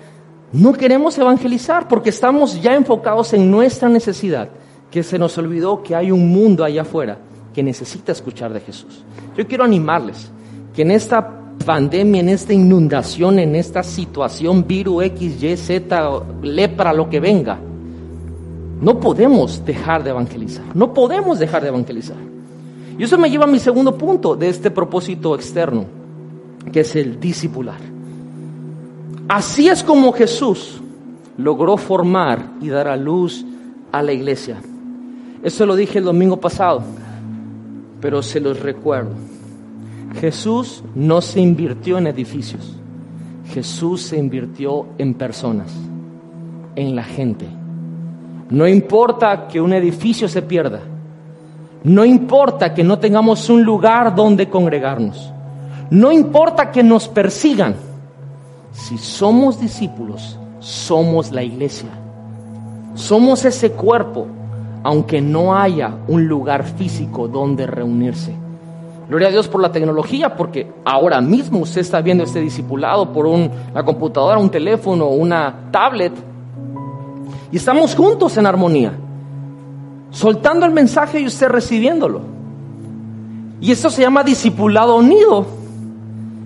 [0.53, 4.49] no queremos evangelizar porque estamos ya enfocados en nuestra necesidad,
[4.95, 7.18] que se nos olvidó que hay un mundo allá afuera
[7.53, 9.03] que necesita escuchar de Jesús.
[9.36, 10.30] Yo quiero animarles
[10.72, 11.28] que en esta
[11.66, 17.59] pandemia, en esta inundación, en esta situación, virus X, Y, Z, lepra, lo que venga,
[18.80, 22.18] no podemos dejar de evangelizar, no podemos dejar de evangelizar.
[22.97, 25.86] Y eso me lleva a mi segundo punto de este propósito externo,
[26.72, 27.80] que es el discipular.
[29.26, 30.80] Así es como Jesús
[31.36, 33.45] logró formar y dar a luz
[33.90, 34.61] a la iglesia.
[35.45, 36.82] Eso lo dije el domingo pasado,
[38.01, 39.12] pero se los recuerdo.
[40.20, 42.76] Jesús no se invirtió en edificios,
[43.53, 45.70] Jesús se invirtió en personas,
[46.74, 47.47] en la gente.
[48.51, 50.80] No importa que un edificio se pierda,
[51.84, 55.30] no importa que no tengamos un lugar donde congregarnos,
[55.90, 57.76] no importa que nos persigan,
[58.72, 61.90] si somos discípulos, somos la iglesia.
[62.95, 64.26] Somos ese cuerpo,
[64.85, 68.35] aunque no haya un lugar físico donde reunirse.
[69.09, 73.26] Gloria a Dios por la tecnología, porque ahora mismo usted está viendo este discipulado por
[73.26, 76.12] una computadora, un teléfono, una tablet.
[77.51, 78.93] Y estamos juntos en armonía,
[80.11, 82.20] soltando el mensaje y usted recibiéndolo.
[83.62, 85.47] Y esto se llama discipulado unido.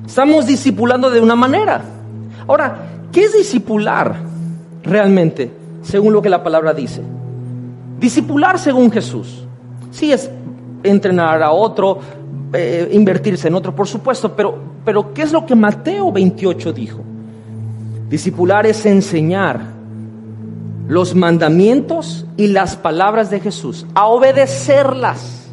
[0.06, 1.82] Estamos discipulando de una manera.
[2.46, 4.14] Ahora, ¿qué es discipular
[4.84, 5.50] realmente,
[5.82, 7.02] según lo que la palabra dice?
[7.98, 9.44] Discipular según Jesús.
[9.90, 10.30] Sí es
[10.82, 11.98] entrenar a otro,
[12.52, 17.00] eh, invertirse en otro, por supuesto, pero, pero ¿qué es lo que Mateo 28 dijo?
[18.08, 19.60] Discipular es enseñar
[20.86, 25.50] los mandamientos y las palabras de Jesús, a obedecerlas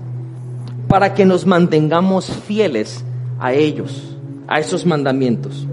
[0.88, 3.04] para que nos mantengamos fieles
[3.40, 4.16] a ellos,
[4.48, 5.68] a esos mandamientos.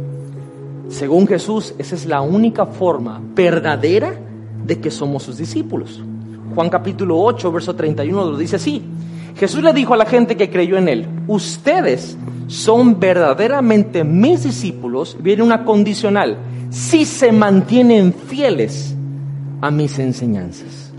[0.89, 4.15] Según Jesús, esa es la única forma verdadera
[4.65, 6.03] de que somos sus discípulos.
[6.55, 8.83] Juan capítulo 8, verso 31 lo dice así.
[9.37, 15.17] Jesús le dijo a la gente que creyó en él, ustedes son verdaderamente mis discípulos,
[15.21, 16.37] viene una condicional,
[16.71, 18.95] si se mantienen fieles
[19.61, 20.93] a mis enseñanzas.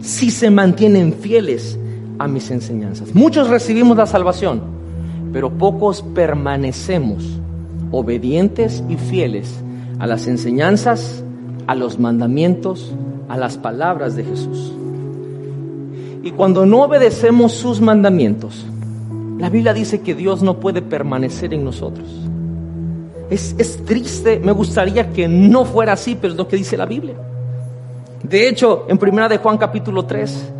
[0.00, 1.78] Si se mantienen fieles
[2.18, 3.14] a mis enseñanzas.
[3.14, 4.62] Muchos recibimos la salvación,
[5.32, 7.40] pero pocos permanecemos
[7.90, 9.62] obedientes y fieles
[9.98, 11.24] a las enseñanzas,
[11.66, 12.94] a los mandamientos,
[13.34, 14.72] a las palabras de Jesús.
[16.22, 18.64] Y cuando no obedecemos sus mandamientos,
[19.40, 22.06] la Biblia dice que Dios no puede permanecer en nosotros.
[23.30, 26.86] Es, es, triste, me gustaría que no fuera así, pero es lo que dice la
[26.86, 27.16] Biblia.
[28.22, 30.52] De hecho, en primera de Juan capítulo 3,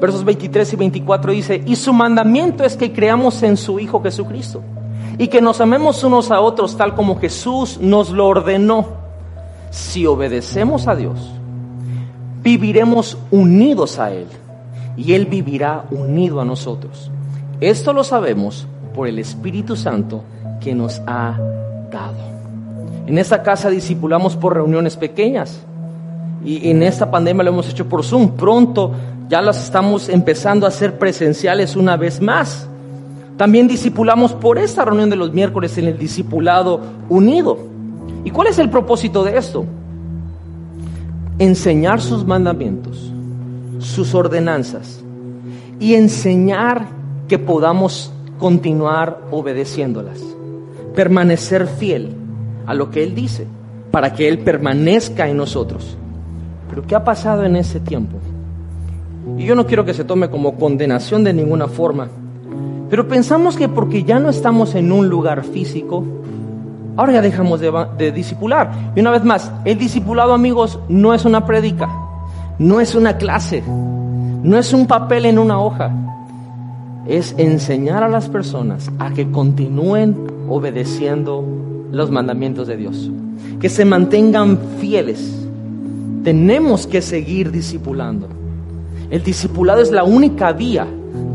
[0.00, 4.60] versos 23 y 24 dice, y su mandamiento es que creamos en su Hijo Jesucristo
[5.18, 9.06] y que nos amemos unos a otros tal como Jesús nos lo ordenó.
[9.70, 11.37] Si obedecemos a Dios,
[12.48, 14.26] viviremos unidos a Él
[14.96, 17.10] y Él vivirá unido a nosotros.
[17.60, 20.22] Esto lo sabemos por el Espíritu Santo
[20.58, 21.36] que nos ha
[21.92, 22.16] dado.
[23.06, 25.60] En esta casa discipulamos por reuniones pequeñas
[26.42, 28.30] y en esta pandemia lo hemos hecho por Zoom.
[28.30, 28.92] Pronto
[29.28, 32.66] ya las estamos empezando a hacer presenciales una vez más.
[33.36, 36.80] También discipulamos por esta reunión de los miércoles en el discipulado
[37.10, 37.58] unido.
[38.24, 39.66] ¿Y cuál es el propósito de esto?
[41.38, 43.12] Enseñar sus mandamientos,
[43.78, 45.02] sus ordenanzas
[45.78, 46.88] y enseñar
[47.28, 50.20] que podamos continuar obedeciéndolas,
[50.94, 52.14] permanecer fiel
[52.66, 53.46] a lo que Él dice,
[53.90, 55.96] para que Él permanezca en nosotros.
[56.68, 58.18] Pero ¿qué ha pasado en ese tiempo?
[59.36, 62.08] Y yo no quiero que se tome como condenación de ninguna forma,
[62.90, 66.04] pero pensamos que porque ya no estamos en un lugar físico,
[66.98, 68.92] ahora ya dejamos de, de discipular.
[68.96, 71.88] Y una vez más, el discipulado, amigos, no es una prédica,
[72.58, 75.92] no es una clase, no es un papel en una hoja.
[77.06, 80.16] Es enseñar a las personas a que continúen
[80.48, 81.44] obedeciendo
[81.92, 83.08] los mandamientos de Dios,
[83.60, 85.46] que se mantengan fieles.
[86.24, 88.26] Tenemos que seguir discipulando.
[89.08, 90.88] El discipulado es la única vía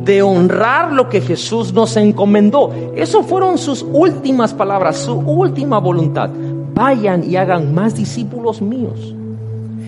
[0.04, 2.72] de honrar lo que Jesús nos encomendó.
[2.96, 6.30] Eso fueron sus últimas palabras, su última voluntad.
[6.74, 9.16] Vayan y hagan más discípulos míos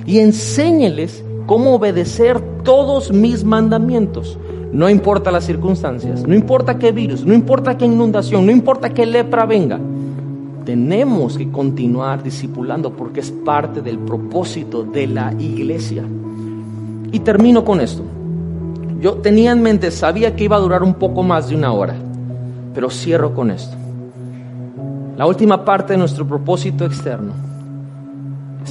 [0.06, 4.38] y enséñeles cómo obedecer todos mis mandamientos.
[4.72, 9.06] No importa las circunstancias, no importa qué virus, no importa qué inundación, no importa qué
[9.06, 9.80] lepra venga.
[10.66, 16.04] Tenemos que continuar discipulando porque es parte del propósito de la iglesia.
[17.12, 18.04] Y termino con esto.
[19.00, 21.96] Yo tenía en mente, sabía que iba a durar un poco más de una hora,
[22.74, 23.76] pero cierro con esto.
[25.18, 27.46] La última parte de nuestro propósito externo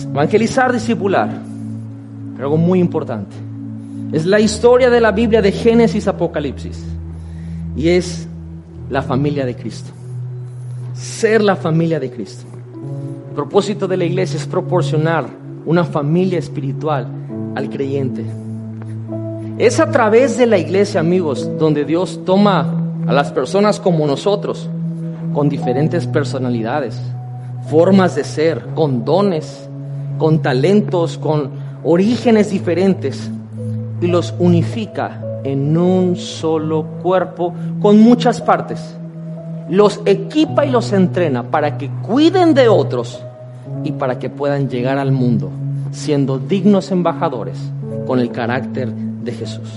[0.02, 1.30] Evangelizar, discipular.
[2.34, 3.36] Pero algo muy importante.
[4.12, 6.84] Es la historia de la Biblia de Génesis Apocalipsis.
[7.76, 8.26] Y es
[8.90, 9.90] la familia de Cristo.
[10.94, 12.44] Ser la familia de Cristo.
[13.28, 15.26] El propósito de la iglesia es proporcionar
[15.66, 17.08] una familia espiritual
[17.54, 18.24] al creyente.
[19.56, 22.74] Es a través de la iglesia, amigos, donde Dios toma
[23.06, 24.68] a las personas como nosotros,
[25.32, 27.00] con diferentes personalidades,
[27.70, 29.68] formas de ser, con dones,
[30.18, 31.52] con talentos, con
[31.84, 33.30] orígenes diferentes,
[34.00, 38.96] y los unifica en un solo cuerpo con muchas partes.
[39.70, 43.22] Los equipa y los entrena para que cuiden de otros
[43.84, 45.52] y para que puedan llegar al mundo
[45.94, 47.56] siendo dignos embajadores
[48.06, 49.70] con el carácter de Jesús.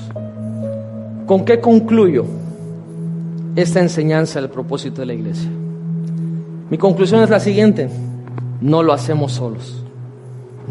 [1.26, 2.26] ¿Con qué concluyo
[3.55, 5.49] esta enseñanza del propósito de la iglesia?
[6.70, 7.89] Mi conclusión es la siguiente,
[8.61, 9.84] no lo hacemos solos,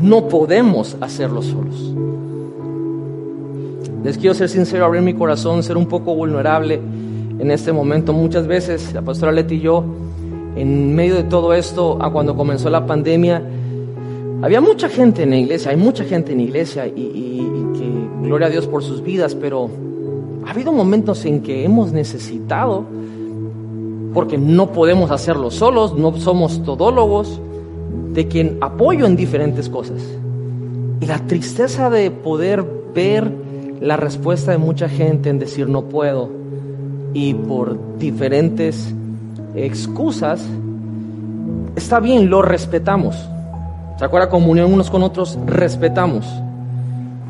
[0.03, 1.94] no podemos hacerlo solos.
[4.05, 6.80] Les quiero ser sincero, abrir mi corazón, ser un poco vulnerable
[7.38, 8.12] en este momento.
[8.12, 9.84] Muchas veces la pastora Leti y yo,
[10.57, 13.42] en medio de todo esto, a cuando comenzó la pandemia,
[14.43, 18.49] había mucha gente en la iglesia, hay mucha gente en la iglesia y, que gloria
[18.49, 19.70] a Dios por sus vidas, pero
[20.47, 22.84] ha habido momentos en que hemos necesitado,
[24.12, 27.41] porque no podemos hacerlo solos, no somos todólogos,
[28.12, 30.03] de quien apoyo en diferentes cosas.
[31.01, 32.64] Y la tristeza de poder
[32.95, 33.30] ver
[33.80, 36.30] la respuesta de mucha gente en decir no puedo
[37.12, 38.95] y por diferentes
[39.55, 40.47] excusas,
[41.76, 43.16] está bien, lo respetamos
[43.97, 44.28] ¿Se acuerda?
[44.28, 46.26] Comunión unos con otros, respetamos.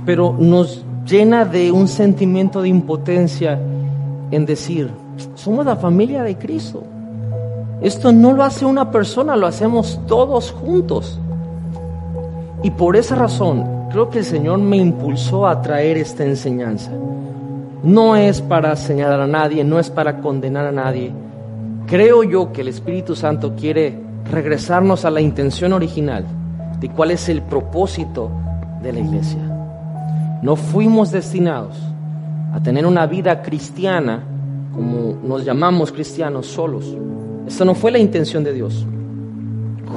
[0.04, 3.60] Pero nos llena de un sentimiento de impotencia
[4.32, 4.90] en decir,
[5.36, 6.82] somos la familia de Cristo.
[7.80, 11.20] Esto no lo hace una persona, lo hacemos todos juntos.
[12.64, 16.90] Y por esa razón, creo que el Señor me impulsó a traer esta enseñanza.
[17.84, 21.12] No es para señalar a nadie, no es para condenar a nadie.
[21.86, 23.96] Creo yo que el Espíritu Santo quiere
[24.32, 26.24] regresarnos a la intención original
[26.80, 28.30] de cuál es el propósito
[28.82, 29.40] de la iglesia.
[30.42, 31.76] No fuimos destinados
[32.52, 34.22] a tener una vida cristiana
[34.74, 36.96] como nos llamamos cristianos solos.
[37.46, 38.86] Esta no fue la intención de Dios.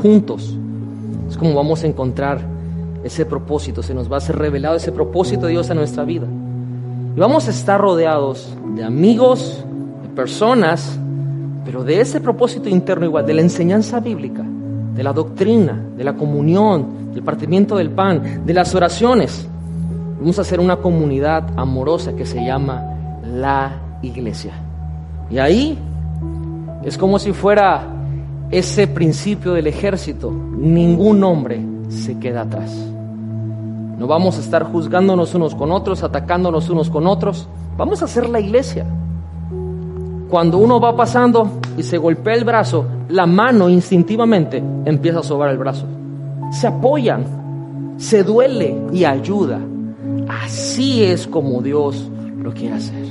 [0.01, 0.57] Juntos
[1.27, 2.39] es como vamos a encontrar
[3.03, 6.27] ese propósito, se nos va a ser revelado ese propósito de Dios en nuestra vida.
[7.15, 9.63] Y vamos a estar rodeados de amigos,
[10.03, 10.97] de personas,
[11.65, 14.45] pero de ese propósito interno igual, de la enseñanza bíblica
[14.99, 19.47] de la doctrina, de la comunión, del partimiento del pan, de las oraciones.
[20.19, 22.83] Vamos a hacer una comunidad amorosa que se llama
[23.23, 24.51] la iglesia.
[25.31, 25.77] Y ahí
[26.83, 27.87] es como si fuera
[28.51, 30.33] ese principio del ejército.
[30.33, 32.75] Ningún hombre se queda atrás.
[33.97, 37.47] No vamos a estar juzgándonos unos con otros, atacándonos unos con otros.
[37.77, 38.85] Vamos a hacer la iglesia.
[40.29, 45.49] Cuando uno va pasando y se golpea el brazo, la mano instintivamente empieza a sobar
[45.49, 45.85] el brazo.
[46.51, 49.59] Se apoyan, se duele y ayuda.
[50.27, 53.07] Así es como Dios lo quiere hacer.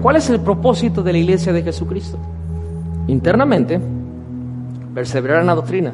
[0.00, 2.18] ¿Cuál es el propósito de la iglesia de Jesucristo?
[3.08, 3.78] Internamente,
[4.94, 5.92] perseverar en la doctrina,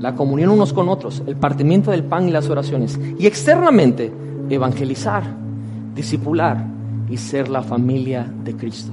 [0.00, 2.98] la comunión unos con otros, el partimiento del pan y las oraciones.
[3.18, 4.12] Y externamente,
[4.50, 5.22] evangelizar,
[5.94, 6.64] discipular
[7.08, 8.90] y ser la familia de Cristo.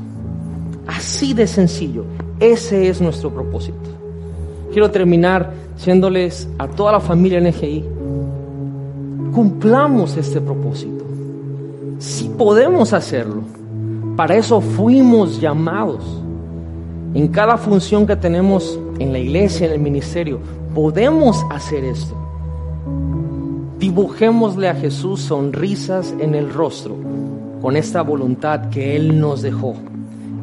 [0.88, 2.06] Así de sencillo.
[2.40, 3.78] Ese es nuestro propósito.
[4.72, 7.86] Quiero terminar diciéndoles a toda la familia NGI,
[9.34, 11.06] cumplamos este propósito.
[12.00, 13.42] Si podemos hacerlo,
[14.16, 16.04] para eso fuimos llamados.
[17.14, 20.40] En cada función que tenemos en la iglesia, en el ministerio,
[20.74, 22.16] podemos hacer esto.
[23.80, 26.96] Dibujémosle a Jesús sonrisas en el rostro
[27.62, 29.76] con esta voluntad que Él nos dejó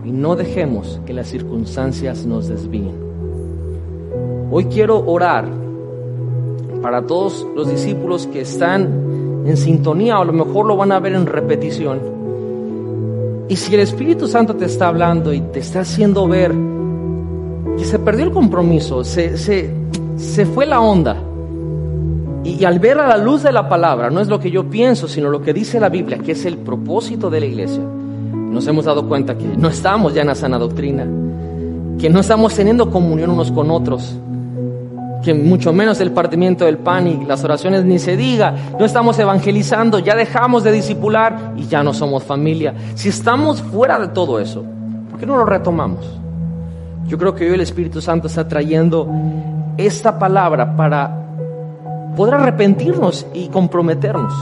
[0.04, 2.94] y no dejemos que las circunstancias nos desvíen.
[4.50, 5.48] Hoy quiero orar
[6.82, 11.00] para todos los discípulos que están en sintonía o a lo mejor lo van a
[11.00, 12.00] ver en repetición.
[13.48, 16.52] Y si el Espíritu Santo te está hablando y te está haciendo ver
[17.76, 21.16] que se perdió el compromiso, se, se, fue la onda,
[22.44, 25.06] y, al ver a la luz de la palabra, no es lo que yo pienso,
[25.06, 27.82] sino lo que dice la Biblia, que es el propósito de la iglesia,
[28.52, 31.06] nos hemos dado cuenta que no estamos ya en la sana doctrina,
[31.98, 34.14] que no estamos teniendo comunión unos con otros,
[35.24, 39.18] que mucho menos el partimiento del pan y las oraciones ni se diga, no estamos
[39.18, 42.74] evangelizando, ya dejamos de discipular y ya no somos familia.
[42.94, 44.64] Si estamos fuera de todo eso,
[45.10, 46.04] ¿por qué no lo retomamos?
[47.06, 49.08] Yo creo que hoy el Espíritu Santo está trayendo
[49.76, 51.18] esta palabra para
[52.16, 54.32] poder arrepentirnos y comprometernos.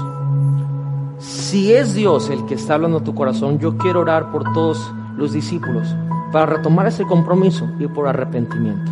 [1.21, 4.91] Si es Dios el que está hablando a tu corazón, yo quiero orar por todos
[5.19, 5.95] los discípulos
[6.33, 8.91] para retomar ese compromiso y por arrepentimiento.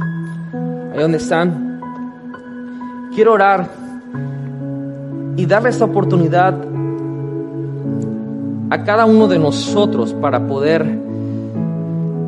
[0.93, 1.81] Ahí donde están,
[3.15, 3.71] quiero orar
[5.37, 6.55] y darle esta oportunidad
[8.71, 10.99] a cada uno de nosotros para poder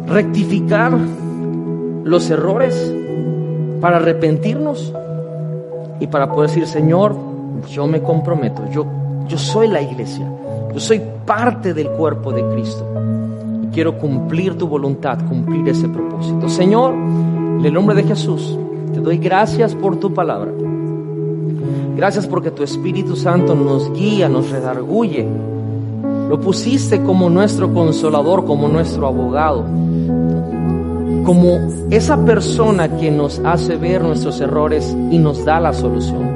[0.06, 0.96] rectificar
[2.04, 2.94] los errores,
[3.82, 4.94] para arrepentirnos
[6.00, 7.14] y para poder decir, Señor,
[7.68, 8.86] yo me comprometo, yo,
[9.30, 10.30] yo soy la iglesia,
[10.74, 12.84] yo soy parte del cuerpo de Cristo
[13.62, 16.48] y quiero cumplir tu voluntad, cumplir ese propósito.
[16.48, 18.58] Señor, en el nombre de Jesús,
[18.92, 20.50] te doy gracias por tu palabra.
[21.96, 25.26] Gracias porque tu Espíritu Santo nos guía, nos redarguye.
[26.28, 29.64] Lo pusiste como nuestro consolador, como nuestro abogado
[31.24, 36.29] como esa persona que nos hace ver nuestros errores y nos da la solución.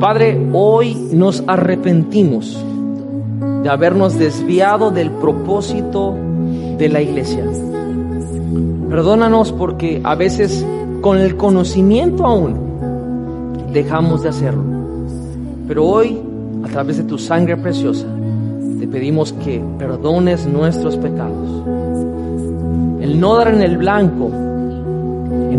[0.00, 2.56] Padre, hoy nos arrepentimos
[3.62, 6.16] de habernos desviado del propósito
[6.78, 7.44] de la iglesia.
[8.88, 10.64] Perdónanos porque a veces
[11.02, 12.56] con el conocimiento aún
[13.74, 14.64] dejamos de hacerlo.
[15.68, 16.18] Pero hoy,
[16.64, 18.06] a través de tu sangre preciosa,
[18.78, 21.46] te pedimos que perdones nuestros pecados
[23.02, 24.30] el no dar en el blanco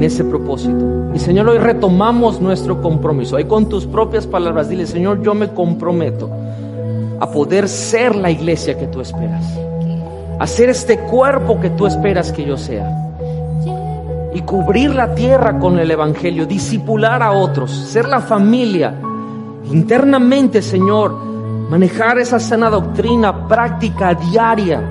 [0.02, 1.12] en ese propósito.
[1.14, 3.36] Y Señor, hoy retomamos nuestro compromiso.
[3.36, 6.28] Ahí con tus propias palabras, dile, Señor, yo me comprometo
[7.20, 9.46] a poder ser la iglesia que tú esperas.
[10.40, 13.14] A ser este cuerpo que tú esperas que yo sea.
[14.34, 18.96] Y cubrir la tierra con el Evangelio, disipular a otros, ser la familia.
[19.72, 21.14] Internamente, Señor,
[21.70, 24.82] manejar esa sana doctrina práctica diaria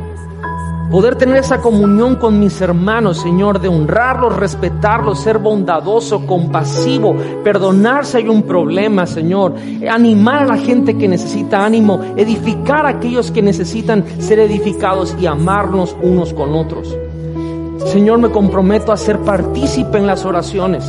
[0.90, 7.14] Poder tener esa comunión con mis hermanos, Señor, de honrarlos, respetarlos, ser bondadoso, compasivo,
[7.44, 9.54] perdonar si hay un problema, Señor.
[9.88, 15.26] Animar a la gente que necesita ánimo, edificar a aquellos que necesitan ser edificados y
[15.26, 16.96] amarnos unos con otros.
[17.84, 20.84] Señor, me comprometo a ser partícipe en las oraciones.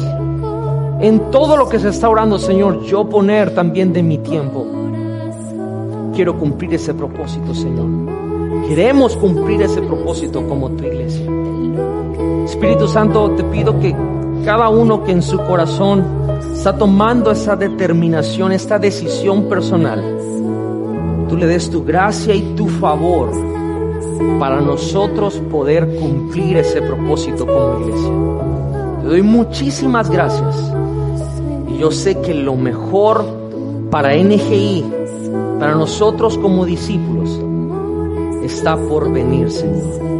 [1.00, 4.81] En todo lo que se está orando, Señor, yo poner también de mi tiempo.
[6.22, 7.88] Quiero cumplir ese propósito, Señor.
[8.68, 11.26] Queremos cumplir ese propósito como tu iglesia.
[12.46, 13.96] Espíritu Santo, te pido que
[14.46, 16.06] cada uno que en su corazón
[16.54, 20.00] está tomando esa determinación, esta decisión personal,
[21.28, 23.32] tú le des tu gracia y tu favor
[24.38, 28.12] para nosotros poder cumplir ese propósito como iglesia.
[29.02, 30.72] Te doy muchísimas gracias
[31.68, 33.26] y yo sé que lo mejor
[33.90, 35.01] para NGI,
[35.60, 37.40] para nosotros como discípulos,
[38.44, 40.12] está por venir, Señor.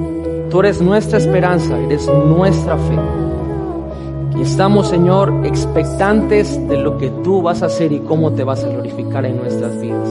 [0.50, 3.00] Tú eres nuestra esperanza, eres nuestra fe.
[4.38, 8.64] Y estamos, Señor, expectantes de lo que tú vas a hacer y cómo te vas
[8.64, 10.10] a glorificar en nuestras vidas.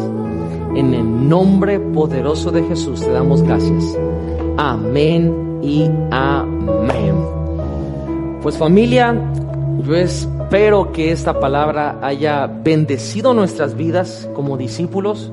[0.74, 3.98] En el nombre poderoso de Jesús te damos gracias.
[4.56, 7.16] Amén y amén.
[8.42, 9.14] Pues familia,
[9.84, 9.94] yo
[10.50, 15.30] espero que esta palabra haya bendecido nuestras vidas como discípulos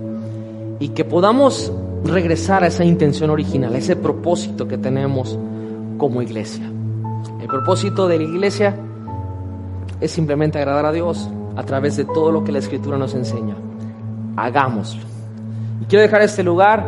[0.80, 1.74] y que podamos
[2.04, 5.36] regresar a esa intención original, a ese propósito que tenemos
[5.98, 6.72] como iglesia.
[7.42, 8.76] El propósito de la iglesia
[10.00, 13.56] es simplemente agradar a Dios a través de todo lo que la Escritura nos enseña.
[14.36, 15.02] Hagámoslo.
[15.82, 16.86] Y quiero dejar este lugar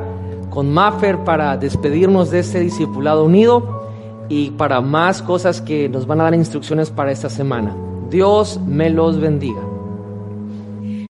[0.52, 3.90] con Maffer para despedirnos de este discipulado unido
[4.30, 7.89] y para más cosas que nos van a dar instrucciones para esta semana.
[8.10, 9.62] Dios me los bendiga.